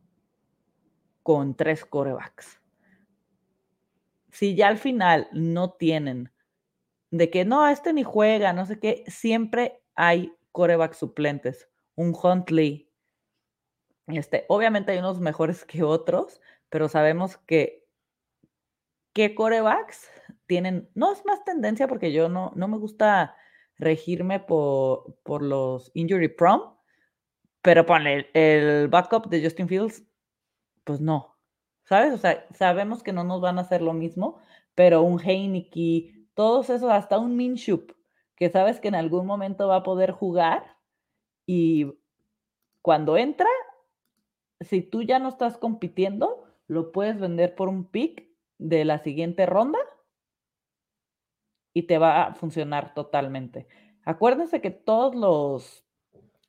[1.22, 2.60] con tres corebacks.
[4.32, 6.32] Si ya al final no tienen
[7.12, 11.70] de que no, este ni juega, no sé qué, siempre hay corebacks suplentes.
[11.96, 12.90] Un Huntley.
[14.08, 17.88] Este, obviamente hay unos mejores que otros, pero sabemos que
[19.14, 20.10] qué corebacks
[20.48, 23.36] tienen, no es más tendencia porque yo no, no me gusta
[23.78, 26.64] regirme por, por los injury prone,
[27.62, 30.04] pero ponle el, backup de Justin Fields,
[30.84, 31.38] pues no,
[31.84, 32.14] ¿sabes?
[32.14, 34.40] O sea, sabemos que no nos van a hacer lo mismo,
[34.76, 37.92] pero un Heineke, todos esos, hasta un Minshup,
[38.40, 40.78] que sabes que en algún momento va a poder jugar
[41.46, 41.94] y
[42.82, 43.50] cuando entra,
[44.62, 49.46] si tú ya no estás compitiendo, lo puedes vender por un pick de la siguiente
[49.46, 49.80] ronda
[51.74, 53.68] y te va a funcionar totalmente.
[54.04, 55.86] Acuérdense que todos los,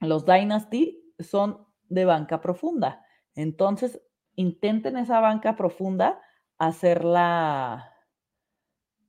[0.00, 3.04] los Dynasty son de banca profunda.
[3.34, 4.00] Entonces,
[4.34, 6.20] intenten esa banca profunda
[6.58, 7.89] hacerla,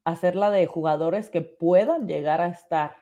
[0.03, 2.95] hacerla de jugadores que puedan llegar a estar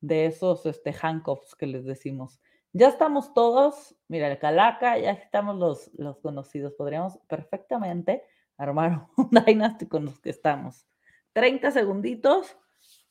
[0.00, 2.40] de esos este, handcuffs que les decimos.
[2.72, 6.72] Ya estamos todos, mira, el Calaca, ya estamos los, los conocidos.
[6.74, 8.24] Podríamos perfectamente
[8.56, 10.86] armar un Dynasty con los que estamos.
[11.34, 12.56] 30 segunditos,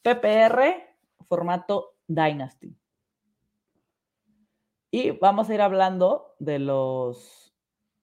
[0.02, 0.84] PPR,
[1.28, 2.76] formato Dynasty.
[4.92, 7.56] Y vamos a ir hablando de los,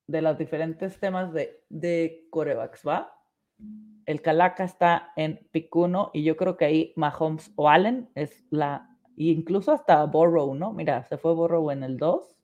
[0.06, 3.14] de los diferentes temas de, de corebacks, ¿va?
[4.08, 8.42] El Calaca está en pick 1 y yo creo que ahí Mahomes o Allen es
[8.48, 10.72] la, incluso hasta Borrow, ¿no?
[10.72, 12.34] Mira, se fue Borrow en el 2.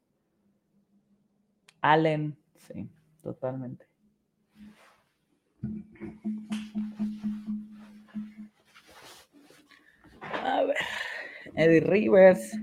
[1.80, 2.90] Allen, sí,
[3.22, 3.86] totalmente.
[10.20, 10.76] A ver,
[11.54, 12.58] Eddie Rivers.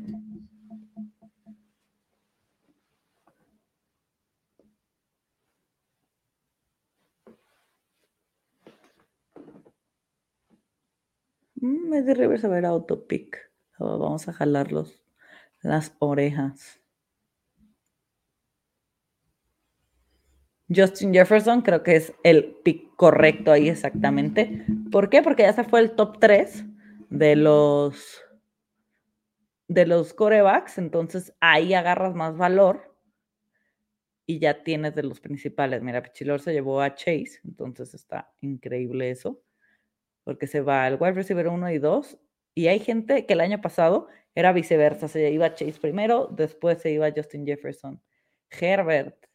[11.62, 13.52] Mm, Eddie Rivers a ver autopic.
[13.80, 15.02] Vamos a jalarlos
[15.62, 16.80] las orejas.
[20.74, 24.66] Justin Jefferson creo que es el pick correcto ahí exactamente.
[24.92, 25.22] ¿Por qué?
[25.22, 26.66] Porque ya se fue el top 3
[27.10, 28.22] de los
[29.68, 32.94] de los corebacks, entonces ahí agarras más valor
[34.26, 35.82] y ya tienes de los principales.
[35.82, 39.42] Mira, Pichilor se llevó a Chase, entonces está increíble eso,
[40.24, 42.20] porque se va el wide receiver 1 y 2
[42.54, 46.92] y hay gente que el año pasado era viceversa, se iba Chase primero, después se
[46.92, 48.02] iba Justin Jefferson.
[48.50, 49.26] Herbert,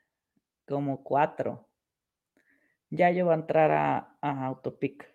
[0.66, 1.68] como cuatro.
[2.90, 5.10] Ya yo a entrar a, a Autopic.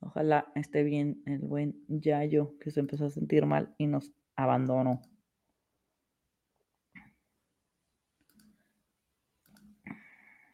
[0.00, 5.02] Ojalá esté bien el buen Yayo, que se empezó a sentir mal y nos abandonó.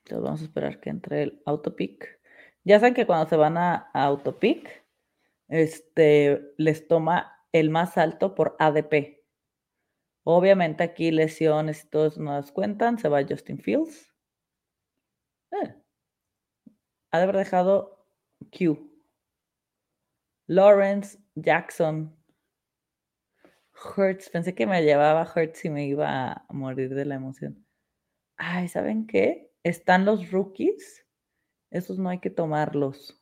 [0.08, 2.17] Entonces vamos a esperar que entre el Autopic.
[2.64, 4.84] Ya saben que cuando se van a, Autopic,
[5.48, 9.24] este, les toma el más alto por ADP.
[10.24, 12.98] Obviamente aquí lesiones y todo eso no las cuentan.
[12.98, 14.12] Se va Justin Fields.
[15.52, 15.74] Eh.
[17.10, 18.06] Ha de haber dejado
[18.50, 18.88] Q.
[20.46, 22.14] Lawrence, Jackson,
[23.96, 24.30] Hurts.
[24.30, 27.66] Pensé que me llevaba Hurts y me iba a morir de la emoción.
[28.36, 29.52] Ay, ¿saben qué?
[29.62, 31.06] Están los rookies.
[31.70, 33.20] Esos no hay que tomarlos.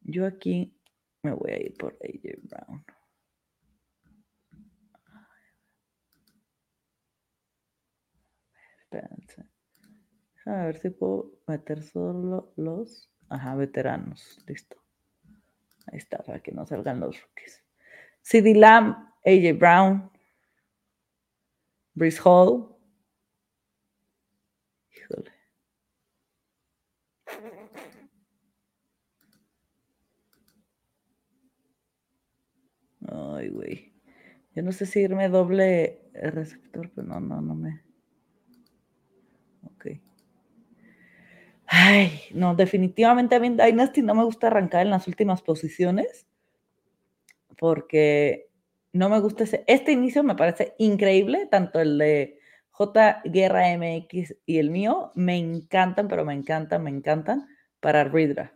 [0.00, 0.76] Yo aquí
[1.22, 2.84] me voy a ir por AJ Brown.
[10.46, 13.08] A ver si puedo meter solo los.
[13.28, 14.42] Ajá, veteranos.
[14.46, 14.76] Listo.
[15.86, 17.62] Ahí está, para que no salgan los rookies.
[18.22, 20.10] CD Lamb, AJ Brown,
[21.94, 22.76] Brice Hall.
[24.90, 25.32] Híjole.
[33.10, 33.92] Ay, güey.
[34.54, 37.82] Yo no sé si irme doble receptor, pero no, no, no me.
[39.64, 39.86] Ok.
[41.66, 46.26] Ay, no, definitivamente a mí Dynasty no me gusta arrancar en las últimas posiciones
[47.58, 48.48] porque
[48.92, 49.64] no me gusta ese.
[49.66, 52.38] Este inicio me parece increíble, tanto el de
[52.70, 57.46] J Guerra MX y el mío me encantan, pero me encantan, me encantan
[57.80, 58.54] para redraft.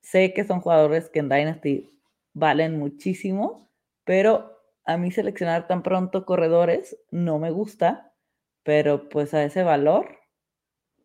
[0.00, 1.97] Sé que son jugadores que en Dynasty
[2.34, 3.70] valen muchísimo,
[4.04, 8.14] pero a mí seleccionar tan pronto corredores no me gusta,
[8.62, 10.18] pero pues a ese valor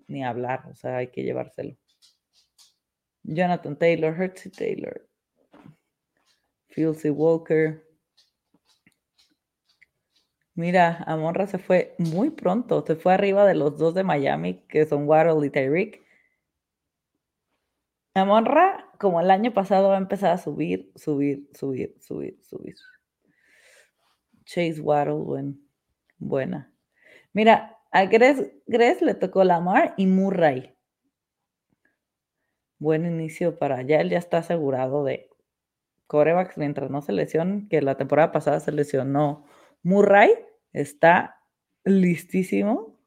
[0.07, 1.75] ni hablar, o sea, hay que llevárselo.
[3.23, 5.07] Jonathan Taylor, Hertzy Taylor,
[6.69, 7.83] Fieldsy Walker.
[10.55, 14.85] Mira, Amonra se fue muy pronto, se fue arriba de los dos de Miami, que
[14.85, 16.02] son Waddle y Tyreek.
[18.15, 22.75] Amonra, como el año pasado, va a empezar a subir, subir, subir, subir, subir.
[24.45, 25.55] Chase Waddle,
[26.19, 26.71] buena.
[27.33, 30.75] Mira, a Gres, le tocó Lamar y Murray.
[32.77, 34.01] Buen inicio para allá.
[34.01, 35.29] Él ya está asegurado de
[36.07, 39.45] corebacks mientras no se lesionen, que la temporada pasada se lesionó.
[39.81, 40.31] Murray
[40.71, 41.41] está
[41.83, 42.99] listísimo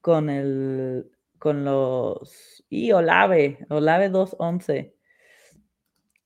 [0.00, 1.10] con el
[1.40, 4.94] con los y Olave, Olave 211.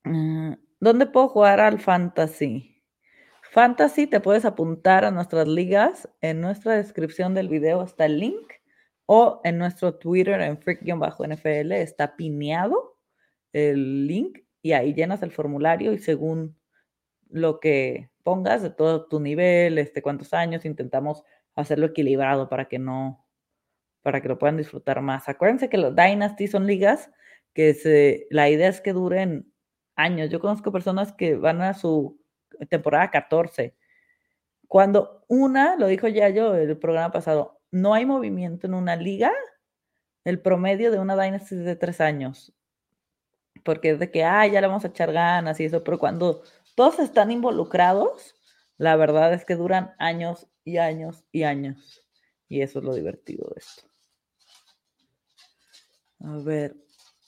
[0.04, 2.82] Mm, ¿Dónde puedo jugar al fantasy?
[3.50, 6.08] Fantasy, te puedes apuntar a nuestras ligas.
[6.20, 8.52] En nuestra descripción del video está el link
[9.06, 12.98] o en nuestro Twitter en freak-nfl está pineado
[13.52, 16.58] el link y ahí llenas el formulario y según
[17.30, 21.22] lo que pongas de todo tu nivel, este, cuántos años, intentamos
[21.54, 23.23] hacerlo equilibrado para que no,
[24.04, 25.30] para que lo puedan disfrutar más.
[25.30, 27.10] Acuérdense que los Dynasty son ligas
[27.54, 29.50] que se, la idea es que duren
[29.96, 30.28] años.
[30.28, 32.20] Yo conozco personas que van a su
[32.68, 33.74] temporada 14.
[34.68, 39.32] Cuando una, lo dijo ya yo el programa pasado, no hay movimiento en una liga,
[40.24, 42.54] el promedio de una Dynasty es de tres años.
[43.62, 46.42] Porque es de que, ah, ya le vamos a echar ganas y eso, pero cuando
[46.74, 48.34] todos están involucrados,
[48.76, 52.04] la verdad es que duran años y años y años.
[52.48, 53.93] Y eso es lo divertido de esto.
[56.24, 56.74] A ver,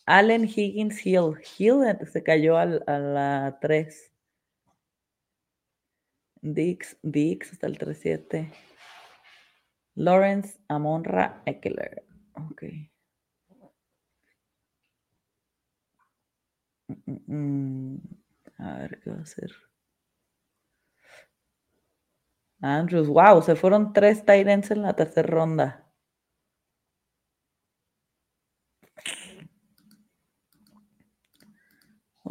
[0.07, 1.35] Allen Higgins Hill.
[1.59, 4.11] Hill se cayó a la 3.
[6.41, 8.53] Dix, Dix hasta el 37.
[9.97, 12.05] Lawrence Amonra Eckler.
[12.35, 12.63] Ok.
[16.89, 18.01] Mm, mm, mm.
[18.59, 19.51] A ver qué va a hacer.
[22.61, 25.86] Andrews, wow, se fueron tres Tyrants en la tercera ronda.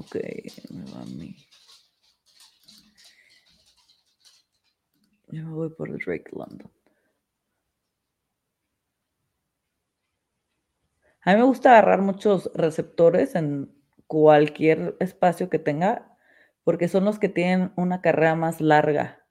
[0.05, 0.15] Ok,
[0.69, 1.35] me va a mí.
[5.29, 6.69] Yo me voy por Drake London.
[11.21, 13.73] A mí me gusta agarrar muchos receptores en
[14.05, 16.15] cualquier espacio que tenga,
[16.63, 19.25] porque son los que tienen una carrera más larga.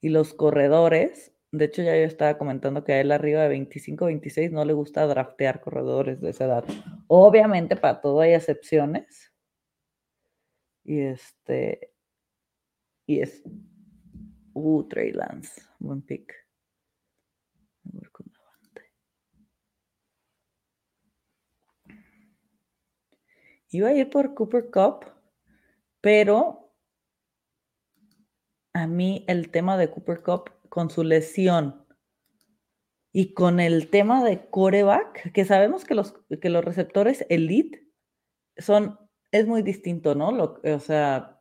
[0.00, 4.06] Y los corredores, de hecho ya yo estaba comentando que a él arriba de 25,
[4.06, 6.64] 26 no le gusta draftear corredores de esa edad.
[7.08, 9.30] Obviamente para todo hay excepciones.
[10.90, 11.94] Y este,
[13.06, 13.44] y es
[14.54, 16.34] Uh, Trey Lance, buen pick.
[23.68, 25.06] Iba a ir por Cooper Cup,
[26.00, 26.74] pero
[28.72, 31.86] a mí el tema de Cooper Cup con su lesión
[33.12, 37.86] y con el tema de coreback, que sabemos que los, que los receptores elite
[38.56, 38.98] son,
[39.32, 40.32] es muy distinto, ¿no?
[40.32, 41.40] Lo, o sea,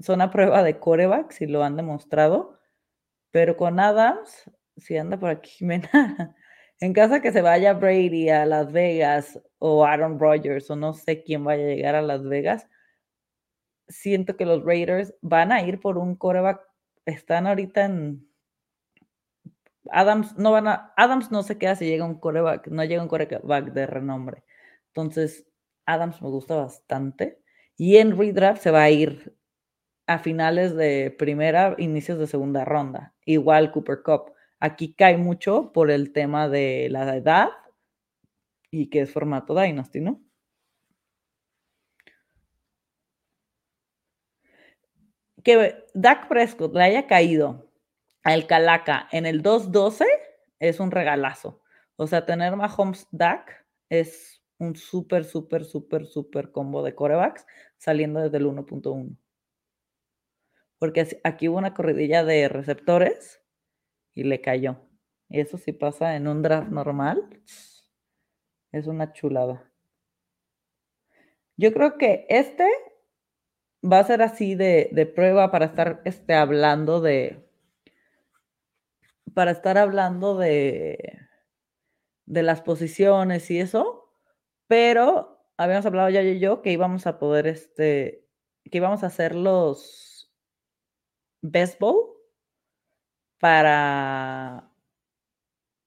[0.00, 2.60] son a prueba de coreback, si lo han demostrado,
[3.30, 6.36] pero con Adams, si anda por aquí Jimena,
[6.80, 11.22] en casa que se vaya Brady a Las Vegas o Aaron Rodgers o no sé
[11.22, 12.68] quién vaya a llegar a Las Vegas,
[13.88, 16.60] siento que los Raiders van a ir por un coreback,
[17.04, 18.26] están ahorita en...
[19.92, 23.08] Adams no van a, Adams no se queda si llega un coreback, no llega un
[23.08, 24.42] coreback de renombre.
[24.88, 25.46] Entonces,
[25.86, 27.40] Adams me gusta bastante.
[27.76, 29.36] Y en redraft se va a ir
[30.06, 33.14] a finales de primera, inicios de segunda ronda.
[33.24, 34.32] Igual Cooper Cup.
[34.60, 37.50] Aquí cae mucho por el tema de la edad
[38.70, 40.22] y que es formato Dynasty, ¿no?
[45.42, 47.70] Que Dak Prescott le haya caído
[48.24, 50.04] al Calaca en el 2-12
[50.58, 51.62] es un regalazo.
[51.96, 57.46] O sea, tener Mahomes Dak es un súper, súper, súper, súper combo de corebacks
[57.76, 59.16] saliendo desde el 1.1.
[60.78, 63.42] porque aquí hubo una corridilla de receptores
[64.14, 64.78] y le cayó.
[65.28, 67.28] Y eso sí pasa en un draft normal.
[68.72, 69.70] Es una chulada.
[71.56, 72.68] Yo creo que este
[73.82, 77.42] va a ser así de, prueba para estar este, hablando de.
[79.34, 81.18] Para estar hablando de,
[82.26, 84.05] de las posiciones y eso.
[84.68, 88.26] Pero habíamos hablado ya y yo que íbamos a poder, este,
[88.70, 90.32] que íbamos a hacer los
[91.42, 91.80] best
[93.38, 94.70] para,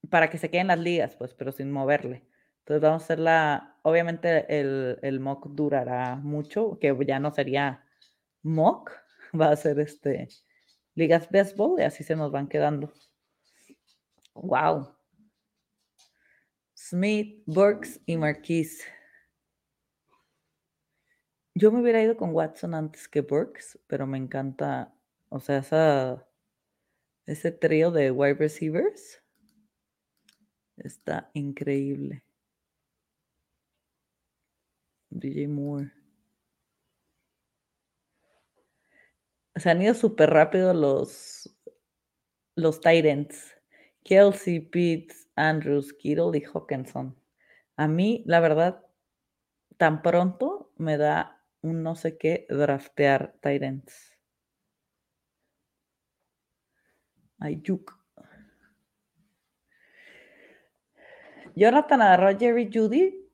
[0.10, 2.26] para que se queden las ligas, pues, pero sin moverle.
[2.60, 7.84] Entonces vamos a hacer la, obviamente el, el mock durará mucho, que ya no sería
[8.44, 8.92] mock,
[9.40, 10.28] va a ser este
[10.96, 12.94] ligas baseball y así se nos van quedando.
[14.36, 14.99] Wow.
[16.80, 18.86] Smith, Burks y Marquise.
[21.54, 24.96] Yo me hubiera ido con Watson antes que Burks, pero me encanta,
[25.28, 26.26] o sea, esa,
[27.26, 29.22] ese trío de wide receivers
[30.78, 32.24] está increíble.
[35.10, 35.92] DJ Moore.
[39.58, 41.54] Se han ido súper rápido los,
[42.56, 43.54] los Titans.
[44.06, 47.16] Kelsey, Pitts, Andrews, Kittle y Hawkinson.
[47.78, 48.86] A mí, la verdad,
[49.78, 54.18] tan pronto me da un no sé qué draftear Titans.
[57.40, 57.98] Ayuk.
[61.56, 63.30] Jonathan agarró a Jerry Judy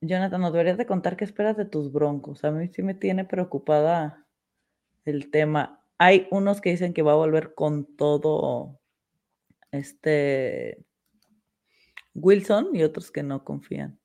[0.00, 2.44] Jonathan, nos deberías de contar qué esperas de tus broncos.
[2.44, 4.24] A mí sí me tiene preocupada
[5.04, 5.84] el tema.
[5.98, 8.78] Hay unos que dicen que va a volver con todo
[9.72, 10.84] este
[12.20, 13.98] Wilson y otros que no confían.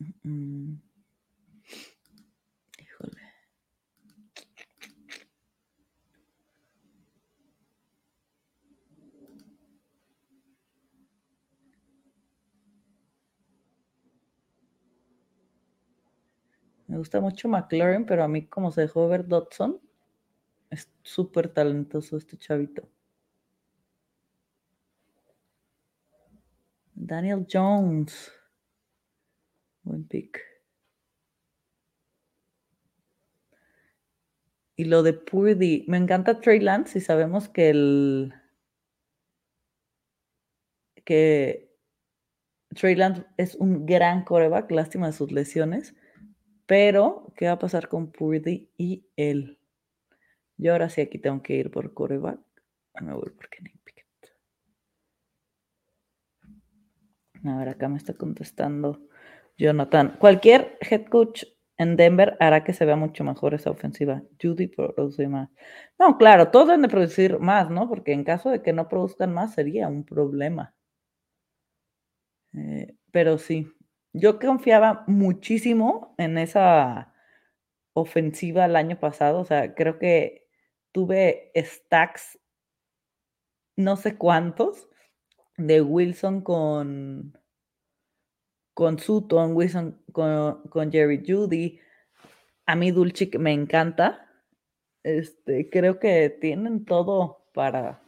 [0.00, 0.80] Mm, mm.
[16.88, 19.80] Me gusta mucho McLaren, pero a mí como se dejó ver Dodson,
[20.70, 22.88] es súper talentoso este chavito.
[27.06, 28.32] Daniel Jones.
[29.84, 30.40] Buen pick.
[34.74, 35.84] Y lo de Purdy.
[35.88, 38.34] Me encanta Trey Lance y sabemos que el.
[41.04, 41.72] que
[42.74, 45.94] Trey Lance es un gran coreback, lástima de sus lesiones.
[46.66, 49.60] Pero, ¿qué va a pasar con Purdy y él?
[50.56, 52.40] Yo ahora sí aquí tengo que ir por coreback.
[53.00, 54.06] Me voy por Kenny Pickett.
[57.48, 59.00] A ver, acá me está contestando
[59.56, 60.16] Jonathan.
[60.18, 61.44] Cualquier head coach
[61.78, 64.22] en Denver hará que se vea mucho mejor esa ofensiva.
[64.40, 65.50] Judy produce más.
[65.98, 67.88] No, claro, todos deben de producir más, ¿no?
[67.88, 70.74] Porque en caso de que no produzcan más sería un problema.
[72.54, 73.70] Eh, pero sí,
[74.12, 77.12] yo confiaba muchísimo en esa
[77.92, 79.40] ofensiva el año pasado.
[79.40, 80.46] O sea, creo que
[80.92, 82.38] tuve stacks,
[83.76, 84.88] no sé cuántos,
[85.56, 87.38] de Wilson con,
[88.74, 91.80] con Sutton, Wilson con, con Jerry Judy.
[92.66, 94.28] A mí Dulcich me encanta.
[95.02, 98.02] Este, creo que tienen todo para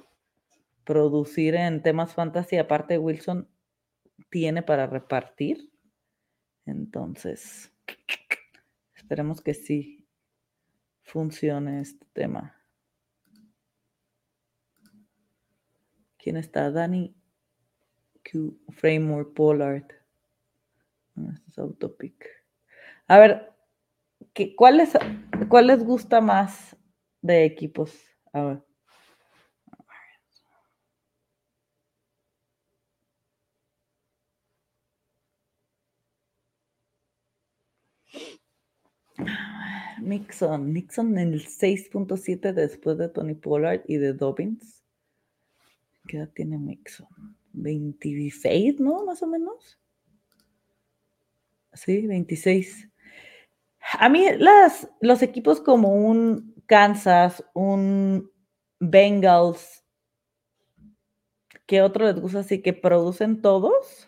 [0.84, 2.56] producir en temas fantasy.
[2.56, 3.48] Aparte, Wilson
[4.30, 5.70] tiene para repartir.
[6.66, 7.72] Entonces,
[8.94, 10.06] esperemos que sí
[11.02, 12.54] funcione este tema.
[16.18, 16.70] ¿Quién está?
[16.70, 17.17] Dani
[18.70, 19.84] Framework, Pollard.
[21.16, 22.26] Este es Autopic.
[23.06, 23.52] A ver,
[24.56, 24.90] ¿cuál, les,
[25.48, 26.76] ¿cuál les gusta más
[27.22, 27.92] de equipos?
[28.32, 28.62] A ver.
[40.00, 44.84] Nixon, Nixon en el 6.7 después de Tony Pollard y de Dobbins.
[46.06, 47.37] ¿Qué edad tiene Nixon?
[47.62, 49.04] 26, ¿no?
[49.04, 49.78] Más o menos.
[51.72, 52.88] Sí, 26.
[53.98, 58.30] A mí las, los equipos como un Kansas, un
[58.80, 59.84] Bengals,
[61.66, 64.07] que otro les gusta así, que producen todos,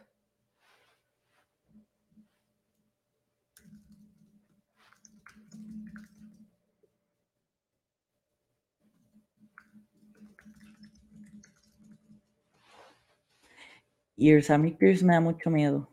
[14.20, 15.88] Y el Sammy Pierce me da mucho miedo.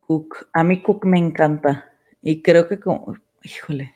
[0.00, 0.48] Cook.
[0.54, 1.92] A mí Cook me encanta.
[2.22, 3.94] Y creo que como, híjole,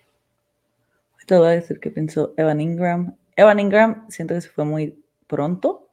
[1.26, 5.05] te voy a decir que pensó Evan Ingram Evan Ingram siento que se fue muy
[5.26, 5.91] pronto.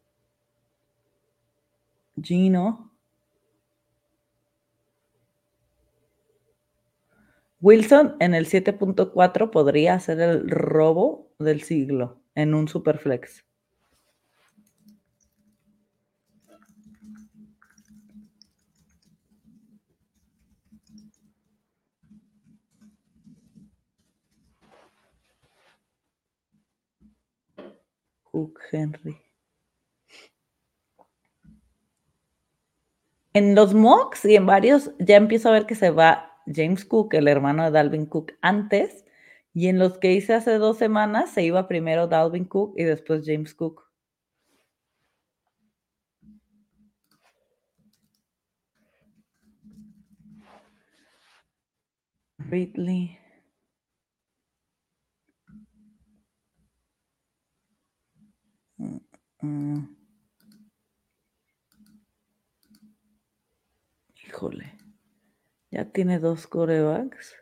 [2.21, 2.91] Gino.
[7.61, 13.45] Wilson en el 7.4 podría hacer el robo del siglo en un superflex.
[33.33, 37.13] En los mocks y en varios ya empiezo a ver que se va James Cook,
[37.13, 39.05] el hermano de Dalvin Cook, antes.
[39.53, 43.23] Y en los que hice hace dos semanas se iba primero Dalvin Cook y después
[43.25, 43.89] James Cook.
[52.49, 53.18] Ridley.
[59.41, 59.95] Mm.
[64.25, 64.77] Híjole.
[65.71, 67.35] Ya tiene dos corebacks.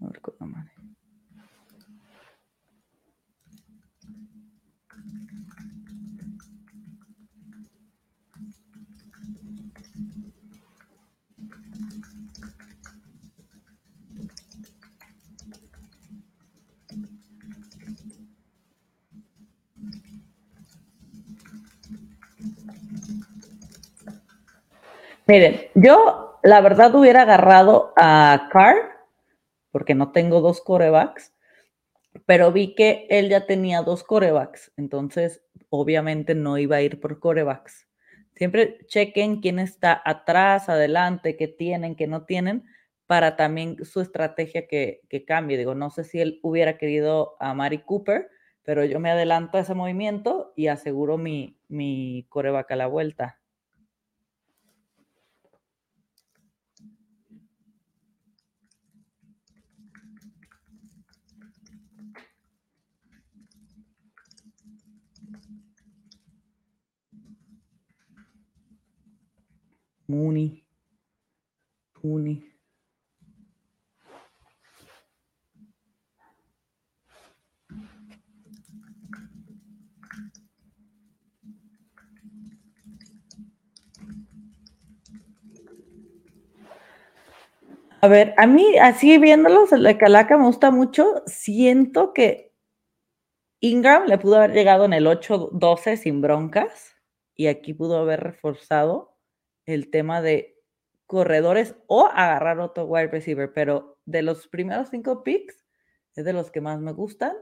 [0.00, 0.75] A ver con la.
[25.28, 28.76] Miren, yo la verdad hubiera agarrado a Carr,
[29.72, 31.34] porque no tengo dos corebacks,
[32.26, 37.18] pero vi que él ya tenía dos corebacks, entonces obviamente no iba a ir por
[37.18, 37.88] corebacks.
[38.36, 42.64] Siempre chequen quién está atrás, adelante, qué tienen, qué no tienen,
[43.06, 45.58] para también su estrategia que, cambie.
[45.58, 48.28] Digo, no sé si él hubiera querido a Mari Cooper,
[48.62, 53.40] pero yo me adelanto a ese movimiento y aseguro mi, mi coreback a la vuelta.
[70.08, 70.64] Mooney.
[72.02, 72.56] Mooney.
[88.02, 91.22] A ver, a mí, así viéndolos, de Calaca me gusta mucho.
[91.26, 92.52] Siento que
[93.58, 96.94] Ingram le pudo haber llegado en el 8-12 sin broncas
[97.34, 99.15] y aquí pudo haber reforzado
[99.66, 100.56] el tema de
[101.06, 105.64] corredores o agarrar otro wide receiver, pero de los primeros cinco picks
[106.14, 107.36] es de los que más me gustan.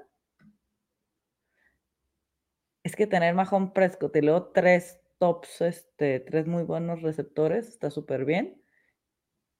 [2.83, 7.91] Es que tener Mahon Prescott y luego tres tops, este, tres muy buenos receptores, está
[7.91, 8.61] súper bien.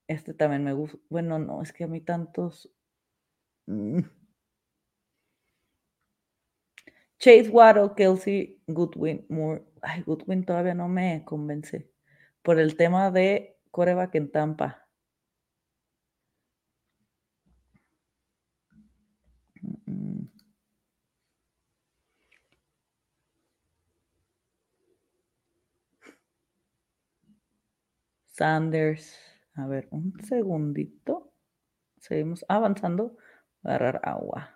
[0.09, 0.99] Este también me gusta.
[1.09, 2.71] Bueno, no, es que a mí tantos.
[3.67, 4.01] Mm.
[7.19, 9.65] Chase Waddle, Kelsey, Goodwin, Moore.
[9.81, 11.94] Ay, Goodwin todavía no me convence
[12.45, 14.87] por el tema de coreback en Tampa.
[28.27, 29.19] Sanders.
[29.55, 31.33] A ver, un segundito.
[31.99, 33.17] Seguimos avanzando.
[33.63, 34.54] Agarrar agua.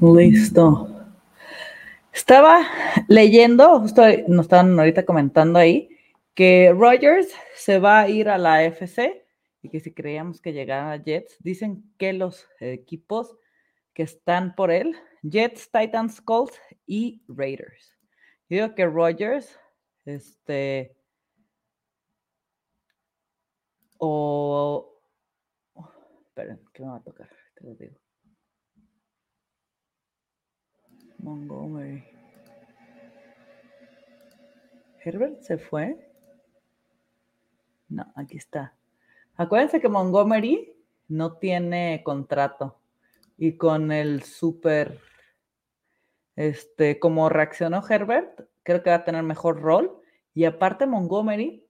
[0.00, 0.88] Listo.
[2.12, 2.66] Estaba
[3.08, 5.88] leyendo, justo nos estaban ahorita comentando ahí,
[6.34, 9.24] que Rogers se va a ir a la FC
[9.62, 13.36] y que si creíamos que llegara a Jets, dicen que los equipos
[13.94, 17.96] que están por él, Jets, Titans, Colts y Raiders.
[18.48, 19.58] Yo digo que Rogers,
[20.04, 20.94] este,
[23.98, 25.00] o,
[26.26, 27.30] esperen, ¿qué me va a tocar?
[27.54, 28.03] Te lo digo.
[31.24, 32.04] Montgomery.
[35.02, 35.96] Herbert se fue.
[37.88, 38.74] No, aquí está.
[39.34, 40.76] Acuérdense que Montgomery
[41.08, 42.78] no tiene contrato.
[43.38, 45.00] Y con el super,
[46.36, 50.02] este, como reaccionó Herbert, creo que va a tener mejor rol.
[50.34, 51.66] Y aparte Montgomery,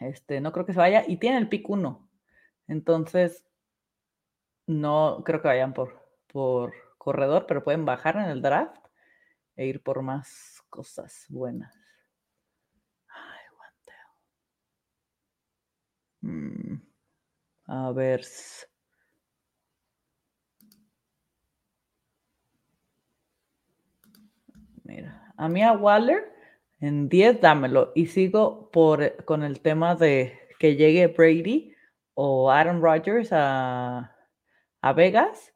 [0.00, 1.04] este, no creo que se vaya.
[1.08, 2.06] Y tiene el pick 1.
[2.68, 3.46] Entonces,
[4.66, 8.84] no creo que vayan por, por corredor, pero pueden bajar en el draft
[9.56, 11.72] e ir por más cosas buenas.
[16.22, 16.80] Mm,
[17.66, 18.24] a ver.
[24.84, 26.32] Mira, a mí a Waller
[26.80, 31.74] en 10 dámelo y sigo por, con el tema de que llegue Brady
[32.14, 34.14] o Aaron Rodgers a,
[34.80, 35.53] a Vegas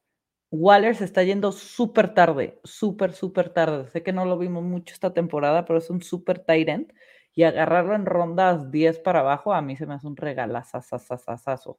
[0.50, 3.88] Waller se está yendo súper tarde, súper, súper tarde.
[3.90, 6.92] Sé que no lo vimos mucho esta temporada, pero es un súper tight end.
[7.34, 11.78] Y agarrarlo en rondas 10 para abajo, a mí se me hace un regalazazazazazo.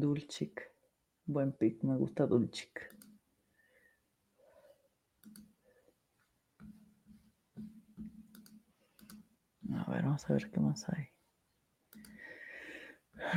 [0.00, 0.72] Dulcic.
[1.26, 2.94] Buen pick, me gusta Dulcic.
[9.74, 11.08] A ver, vamos a ver qué más hay.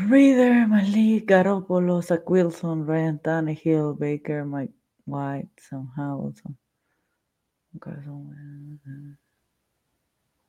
[0.07, 4.73] Reader, Malik, Garoppolo, Zach Wilson, Ryan Tannehill, Baker, Mike
[5.05, 6.33] White, Sam Howell.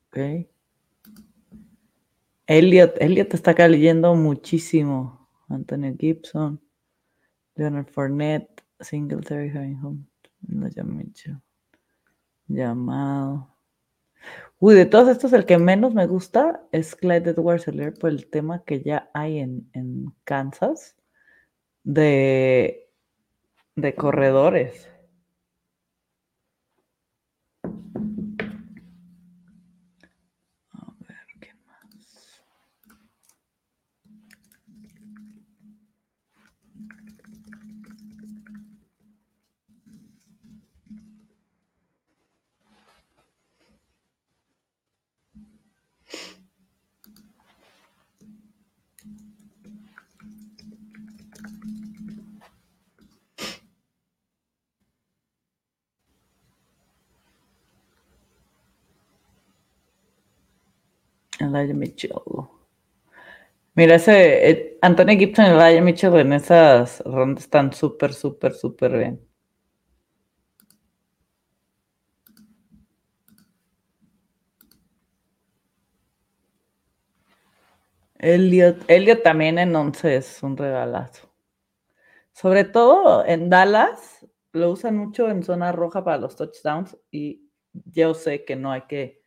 [0.07, 0.47] Ok.
[2.47, 5.22] Elliot, Elliot está acá leyendo muchísimo.
[5.53, 6.61] Antonio Gibson,
[7.55, 9.51] Leonard Fournette, Singletary,
[9.81, 10.05] Home,
[12.47, 13.55] Llamado.
[14.59, 17.65] Uy, de todos estos, el que menos me gusta es Clyde Edwards
[17.99, 20.95] por el tema que ya hay en, en Kansas
[21.83, 22.89] de,
[23.75, 24.92] de corredores.
[61.55, 62.11] Elijah Mitchell.
[63.75, 68.97] Mira, ese eh, Antonio Gibson y Elijah Mitchell en esas rondas están súper, súper, súper
[68.97, 69.33] bien.
[78.19, 81.29] Elliot, Elliot también en 11 es un regalazo.
[82.31, 88.13] Sobre todo en Dallas, lo usan mucho en zona roja para los touchdowns y yo
[88.13, 89.22] sé que no hay que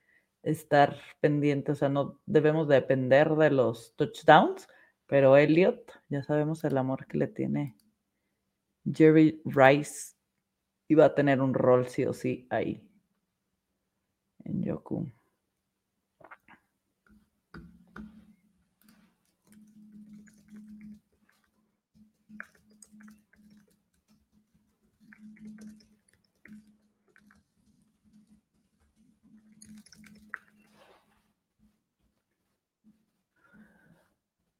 [0.47, 4.69] estar pendiente, o sea, no debemos depender de los touchdowns,
[5.07, 7.77] pero Elliot, ya sabemos el amor que le tiene
[8.91, 10.15] Jerry Rice,
[10.89, 12.89] iba a tener un rol sí o sí ahí
[14.45, 15.11] en Yoku.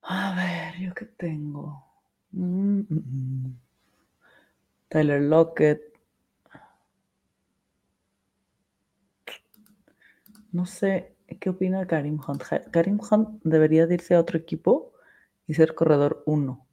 [0.09, 1.85] A ver, ¿yo qué tengo?
[2.33, 3.57] Mm, mm, mm.
[4.91, 5.81] Tyler Lockett.
[10.51, 12.43] No sé, ¿qué opina Karim Hunt?
[12.73, 14.93] Karim Hunt debería irse a otro equipo
[15.47, 16.66] y ser corredor 1.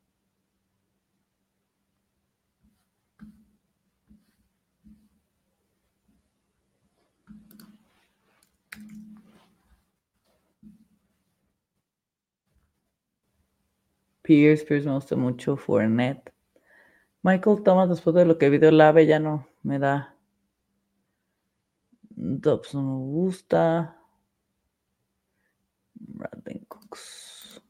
[14.24, 16.34] Pierce, Pierce me gusta mucho, Fournette.
[17.24, 20.16] Michael Thomas, después de lo que vi de Lave, ya no me da.
[22.16, 23.98] Dobbs no me gusta.
[25.96, 27.62] Brandon Cooks.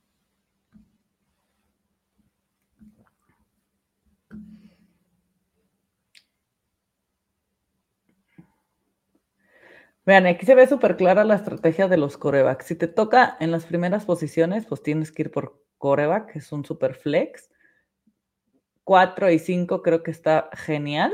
[10.06, 12.66] Vean, aquí se ve súper clara la estrategia de los corebacks.
[12.66, 16.50] Si te toca en las primeras posiciones, pues tienes que ir por coreback, que es
[16.54, 17.52] un super flex.
[18.86, 21.12] 4 y 5 creo que está genial.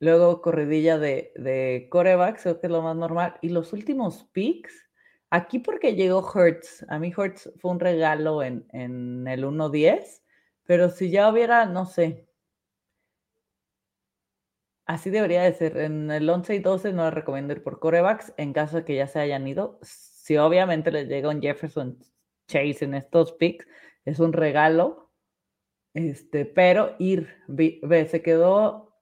[0.00, 3.38] Luego corridilla de, de creo que es lo más normal.
[3.40, 4.88] Y los últimos picks,
[5.30, 6.84] aquí porque llegó Hertz.
[6.88, 10.20] A mí Hertz fue un regalo en, en el 1-10,
[10.64, 12.26] pero si ya hubiera, no sé,
[14.86, 15.76] Así debería de ser.
[15.76, 18.96] En el 11 y 12 no les recomiendo ir por corebacks en caso de que
[18.96, 19.78] ya se hayan ido.
[19.82, 21.98] Si obviamente les llega un Jefferson
[22.48, 23.66] Chase en estos picks,
[24.04, 25.12] es un regalo.
[25.94, 29.00] Este, pero ir, ve, se quedó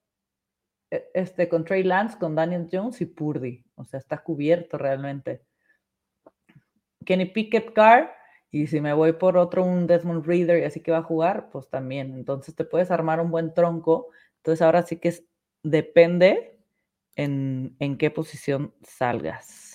[0.91, 3.65] e, este, con Trey Lance, con Daniel Jones y Purdy.
[3.77, 5.43] O sea, está cubierto realmente.
[7.05, 8.15] Kenny Pickett Car,
[8.51, 11.51] y si me voy por otro, un Desmond Reader y así que va a jugar,
[11.51, 12.15] pues también.
[12.15, 14.09] Entonces te puedes armar un buen tronco.
[14.39, 15.25] Entonces ahora sí que es
[15.63, 16.59] depende
[17.17, 19.66] en, qué posición salgas.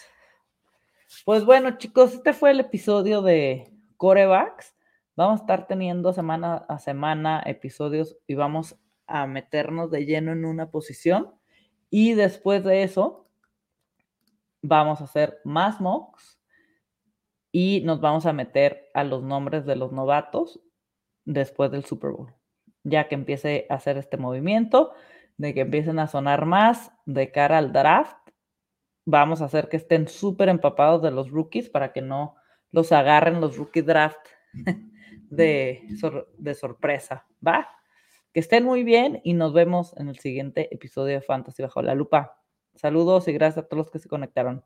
[1.23, 4.75] Pues bueno, chicos, este fue el episodio de Corebacks.
[5.15, 8.75] Vamos a estar teniendo semana a semana episodios y vamos
[9.05, 11.31] a meternos de lleno en una posición.
[11.91, 13.29] Y después de eso,
[14.63, 16.39] vamos a hacer más mocks
[17.51, 20.59] y nos vamos a meter a los nombres de los novatos
[21.25, 22.33] después del Super Bowl.
[22.83, 24.93] Ya que empiece a hacer este movimiento,
[25.37, 28.17] de que empiecen a sonar más de cara al draft.
[29.05, 32.35] Vamos a hacer que estén súper empapados de los rookies para que no
[32.71, 34.25] los agarren los rookie draft
[35.29, 35.87] de,
[36.37, 37.25] de sorpresa.
[37.45, 37.69] ¿Va?
[38.33, 41.95] Que estén muy bien y nos vemos en el siguiente episodio de Fantasy Bajo la
[41.95, 42.37] Lupa.
[42.75, 44.63] Saludos y gracias a todos los que se conectaron.